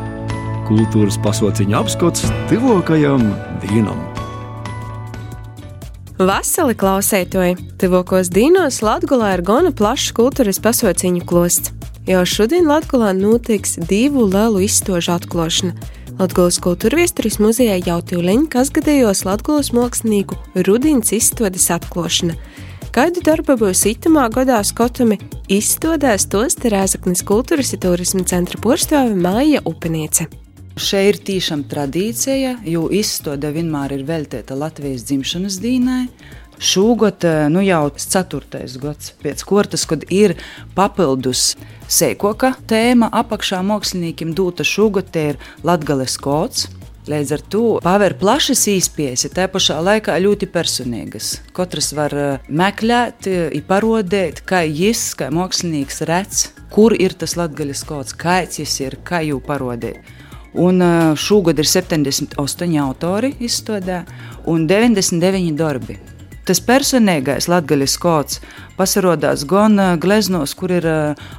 [0.70, 3.26] Kultūras pasauciņa apskats tuvākajam
[3.64, 4.00] dienam!
[6.22, 7.58] Vasali klausētoji!
[7.82, 11.74] Tuvākos dienos Latvijā ir gana plašs kultūras pasauciņu klosts.
[12.10, 15.76] Jau šodien Latvijā notiks divu lielu izstāžu atklāšana.
[16.22, 20.38] Latvijas kultūra viesturis muzejā jau tūlīt kasgadējos Latvijas mākslinieku
[20.70, 22.38] Rudīnas izstādes atklāšana.
[22.92, 25.16] Kādu darbu būs itamā gadā skotami
[25.48, 30.26] izstādēs tos Terēzaknis kultūras un turisma centra porštāve Māja Upeniece.
[30.76, 36.10] Šeit ir tīšām tradīcija, jo izstāde vienmēr ir veltīta Latvijas dzimšanas dienai.
[36.60, 37.24] Šogad
[37.56, 40.36] nu jau ceturtais gads pēc kortas, kad ir
[40.76, 41.54] papildus
[41.88, 46.68] sēkoka tēma apakšā māksliniekiem dota šogad ir Latgales kods.
[47.10, 51.32] Līdz ar to paver plašas īspējas, tā pašā laikā ļoti personīgas.
[51.58, 52.14] Katrs var
[52.46, 53.26] meklēt,
[53.66, 59.24] parodēt, kā viņš, kā mākslinieks, redz, kur ir tas latgaļas kods, kāds viņš ir, kā
[59.26, 59.98] jau parodēt.
[60.62, 60.84] Un
[61.18, 64.04] šogad ir 78 autori izstādē
[64.52, 65.98] un 99 darbi.
[66.48, 68.42] Tas personīgais latgaļas kods
[68.80, 70.88] pasarodās gan gleznos, kur ir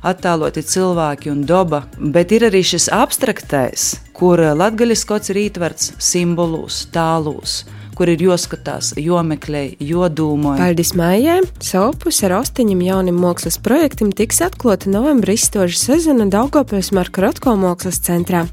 [0.06, 6.84] attēloti cilvēki un daba, bet ir arī šis abstraktais, kur latgaļas kods ir ietverts simbolus,
[6.94, 7.62] tālus
[7.96, 10.56] kur ir jāskatās, jomeklē, jodūmo.
[10.60, 11.42] Paldies Mājai!
[11.62, 17.56] Savu pusi ar astoņiem jauniem mākslas projektiem tiks atklāta novembra izstožu sezona Daugopils Marka Rotko
[17.60, 18.46] mākslas centrā.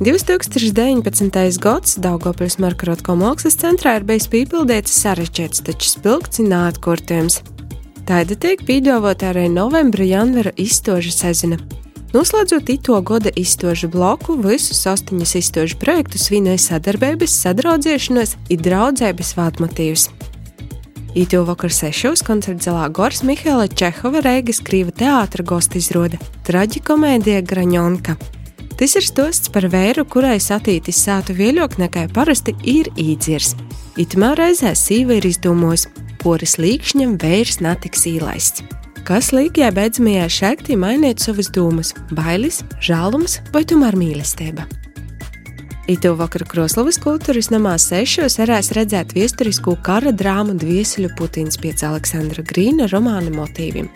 [0.00, 1.60] 2019.
[1.60, 7.42] gads Daugopils Marka Rotko mākslas centrā ir bijis piepildīts sarežģīts, taču spilgts un atkārtojams.
[8.08, 11.60] Tāda tiek pīdāvota arī novembra janvara izstožu sezona.
[12.14, 20.08] Noslēdzot ito gada izstožu bloku, visus astoņus izstožu projektus vīnoja sadarbības, sadraudzēšanos un draudzības vātmotīvus.
[21.12, 26.16] Īto vakar sešos koncerta zālē Gors Mihaila Čehova Reigas Krīva teātra gosta izrāda
[26.48, 28.39] traģikomēdija Graņonka.
[28.80, 33.52] Tas ir stosts par vēru, kurai satītis sātu vieļok nekā parasti ir īdzirs.
[34.00, 35.84] Itamā reizē sīva ir izdomos,
[36.22, 38.64] poris līkšņam vērs netiks īlaists.
[39.04, 44.64] Kas līgajā beidzamajā šaktī mainīt savas domas, bailes, žēlums vai tomēr mīlestība?
[45.90, 52.46] Itu vakar Kroslovas kultūras namā sešos varēs redzēt vēsturisku kara drāmu Dvieseļu Putins pēc Aleksandra
[52.48, 53.92] Grīna romāna motīviem.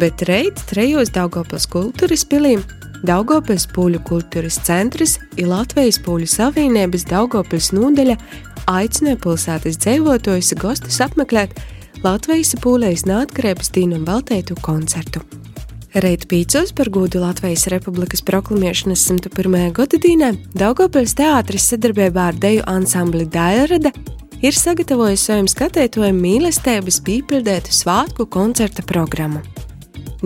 [0.00, 2.64] Bet reit trejos Daugopils kultūras pilīm
[3.06, 8.16] Daugopils pūļu kultūras centrs ir Latvijas pūļu savienības Daugopils nodaļa
[8.72, 11.54] aicināja pilsētas dzīvotājus gostus apmeklēt
[12.02, 15.22] Latvijas pūlējas neatkarības dīnam veltētu koncertu.
[16.02, 19.70] Reit pīcos par godu Latvijas Republikas proklamēšanas 101.
[19.76, 23.92] gada dīnā Daugopils teātris sadarbībā ar deju ansambli Dairada
[24.42, 29.44] ir sagatavojis saviem skatītājiem mīlestības pīpildētu svātku koncerta programmu.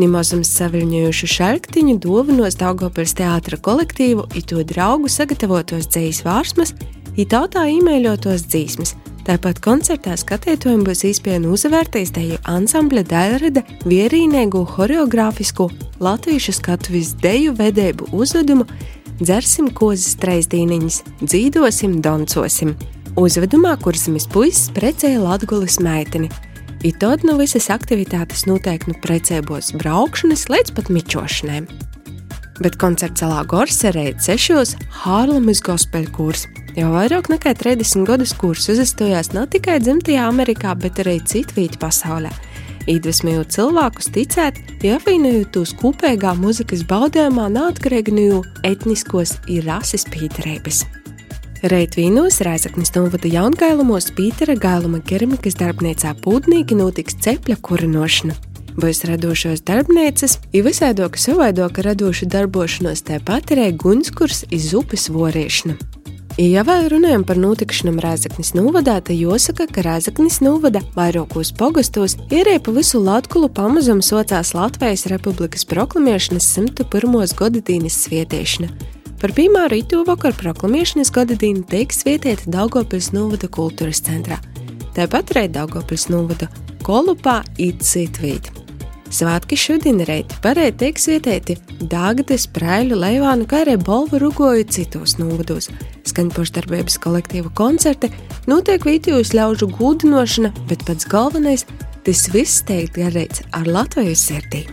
[0.00, 6.72] Nimozums saviņojušu šalktiņu dāvinos Daugopils teātra kolektīvu i to draugu sagatavotos dzīs vārsmas,
[7.20, 8.94] i tautā īmēļotos dzīsmes.
[9.26, 15.68] Tāpat koncertā skatītājiem būs iespēja uzvērtīs deju ansambļa Dairada vierīnēgu horeogrāfisku
[16.00, 18.64] latviešu skatuves deju vedēbu uzvedumu
[19.20, 22.72] Dzersim kozas treisdīniņas, dzīdosim, doncosim
[23.20, 26.30] Uzvedumā kursamis puisis precēja Latvijas meiteni.
[26.80, 31.58] I tad no visas aktivitātes noteikti nu precēbos braukšanas līdz pat mičošanai.
[32.60, 34.72] Bet koncerts Alā Gorsa reizes sešos
[35.02, 36.46] Hārlemas gospel kurs.
[36.76, 42.32] Jau vairāk nekā 30 gadus kurs uzastojās ne tikai dzimtajā Amerikā, bet arī citvīti pasaulē.
[42.88, 50.86] Iedvesmojot cilvēkus ticēt, apvienojot tos kopīgā muzikas baudījumā, neatkarīgi no etniskos ir rases pīterības.
[51.60, 58.32] Reitvīnos Rēzaknis novada jaungailumos Pītera gailuma keramikas darbnīcā pūdnīgi notiks cepļa kurinošana.
[58.80, 65.76] Būs radošos darbnīcas, ir visādoka savaidoka radoša darbošanos, tāpat arī gunskurs iz upes vorīšana.
[66.40, 72.62] Ja vēl runājam par notikšanām Rēzaknis novadā, tad jāsaka, ka Rēzaknis novada vairākos pogostos ierēja
[72.64, 77.36] pa visu Latviju pamazam socās Latvijas Republikas proklamēšanas 101.
[77.36, 78.99] gadadīnes svietiešana.
[79.20, 84.38] Par piemēru itu vakar proklamēšanas gada dienu teiks vietieti Daugopils novada kultūras centrā.
[84.96, 86.48] Tāpat arī Daugopils novada
[86.86, 88.48] Kolupā it citvīt.
[89.10, 91.58] Svētki šodien reiti parēti teiks vietieti
[91.90, 95.68] Dāgades, Prēļu, Leivānu, kā arī Bolvu rugoju citos novados.
[96.08, 98.08] Skaņpošdarbības kolektīva koncerti
[98.48, 101.66] notiek vītījus ļaužu gūdinošana, bet pats galvenais–
[102.06, 104.64] tas viss teikt garīts ar Latvijas sirdī.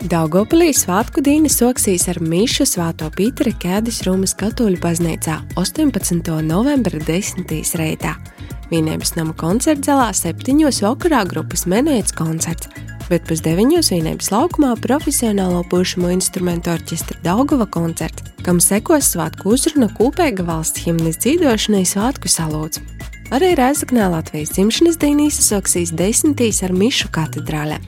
[0.00, 6.30] Daugopilī svētku dīna soksīs ar Mīšu Svāto Pītera Kēdes Rūmas katoļu baznīcā 18.
[6.46, 7.52] novembra 10.
[7.76, 8.14] reitā.
[8.70, 12.72] Vienības nama koncerta zālē septiņos vakarā grupas menēts koncerts,
[13.10, 19.92] bet pēc deviņos vienības laukumā profesionālo pušamo instrumentu orķestra Daugava koncerts, kam sekos svētku uzruna
[20.00, 22.80] kopīga valsts himnas dzīvošanai svētku salūts.
[23.36, 27.82] Arī Rēzaknē Latvijas dzimšanas dienā izsoksīs desmitīs ar Mišu katedrālē.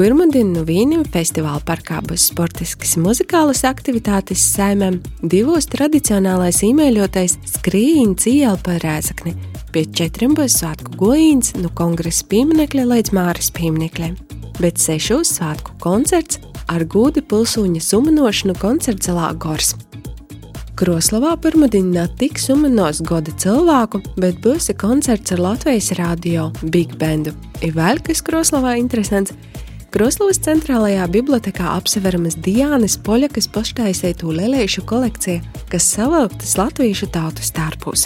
[0.00, 8.54] Pirmdien no Vīniem festivāla parkā būs sportiskas muzikālas aktivitātes saimēm, divos tradicionālais īmēļotais skrīņš iela
[8.64, 9.34] pa rēzakni,
[9.74, 14.16] pie četriem būs svētku gojīns no kongresa pieminekļa līdz Māras pieminekļiem,
[14.56, 16.40] bet sešos svētku koncerts
[16.72, 19.74] ar gūdi pilsūņa sumanošanu koncertzalā Gors.
[20.80, 27.36] Kroslavā pirmdienā tiks sumanos goda cilvēku, bet būs koncerts ar Latvijas radio Big Bandu.
[27.60, 29.36] Ir vēl kas Kroslavā interesants–
[29.90, 38.04] Kroslovas centrālajā bibliotekā apseveramas Diānas Poļakas paštaisīto lēlēšu kolekcija, kas savilktas latviešu tautu stārpus.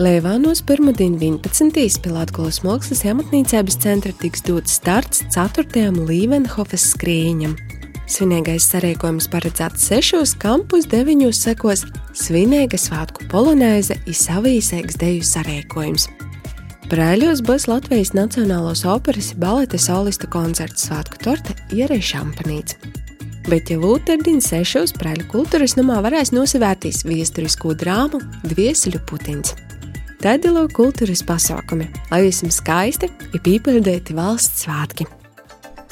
[0.00, 2.00] Lēvānos pirmdien 11.
[2.00, 5.90] Pilātkolas mākslas amatniecības centra tiks dots starts 4.
[6.08, 7.58] Līvenhofas skrīņam.
[8.08, 11.84] Svinīgais sarīkojums paredzēts sešos, kampus deviņos sekos
[12.16, 16.08] svinīga svētku polonēze, izsavīsēks deju sarīkojums.
[16.90, 22.74] Brēļos būs Latvijas Nacionālās operas baleta solista koncerts Svētku torte Ierē Šampanīts.
[23.46, 29.54] Bet jau Lūterdīna sešos Brēļu kultūras namā varēs nosevērtīs viesturisko drāmu Dvieseļu Putins.
[30.18, 35.06] Tēdilo kultūras pasākumi, lai visam skaisti ir pīpildēti valsts svētki.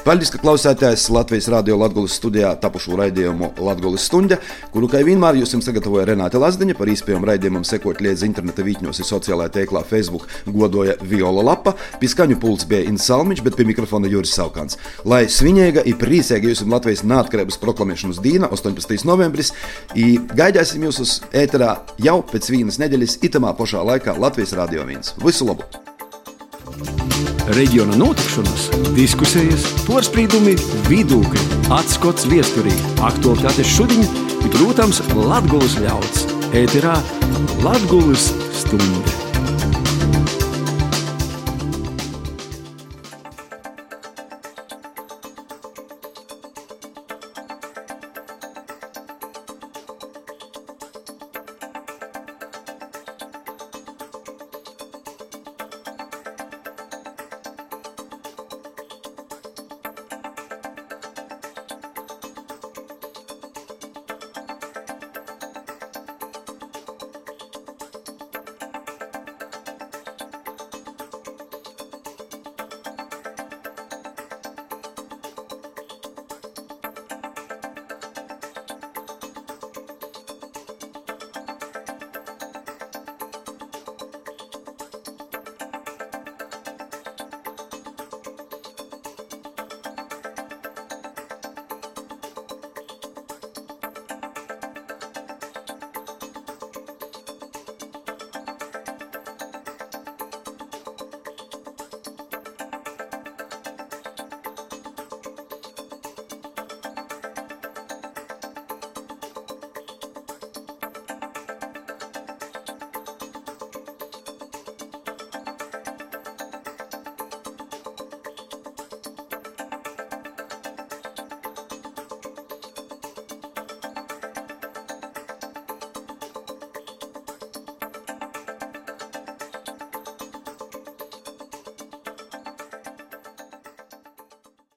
[0.09, 4.39] Paldies, ka klausāties Latvijas Rādio Latvijas studijā tapušo raidījumu Latvijas stunda,
[4.73, 6.77] kuru, kā vienmēr, jums sagatavoja Renāte Lazdiņa.
[6.79, 12.09] Par īspējām raidījumam sekot līdzi interneta vītņos un sociālajā tēklā Facebook godoja Viola Lapa, pie
[12.09, 14.81] skaņu pults bija Inns Salmiņš, bet pie mikrofona Juris Saukants.
[15.05, 19.05] Lai svinīga un priecīga jums Latvijas neatkarības proklamēšanas diena, 18.
[19.05, 19.53] novembris,
[19.93, 25.19] gaidāsim jūs uz ēterā jau pēc vienas nedēļas itamā pašā laikā Latvijas Rādio 1.
[25.21, 25.69] Visu labu!
[27.57, 28.67] Reģiona notikšanas,
[28.97, 30.57] diskusijas, porcelāna,
[30.89, 32.75] vidūkļi, atskats viesturī,
[33.09, 34.05] aktuālitātes šodien,
[34.43, 36.27] ir, protams, Latvijas ļauds.
[36.57, 36.97] Ēterā
[37.65, 39.28] Latvijas stunde.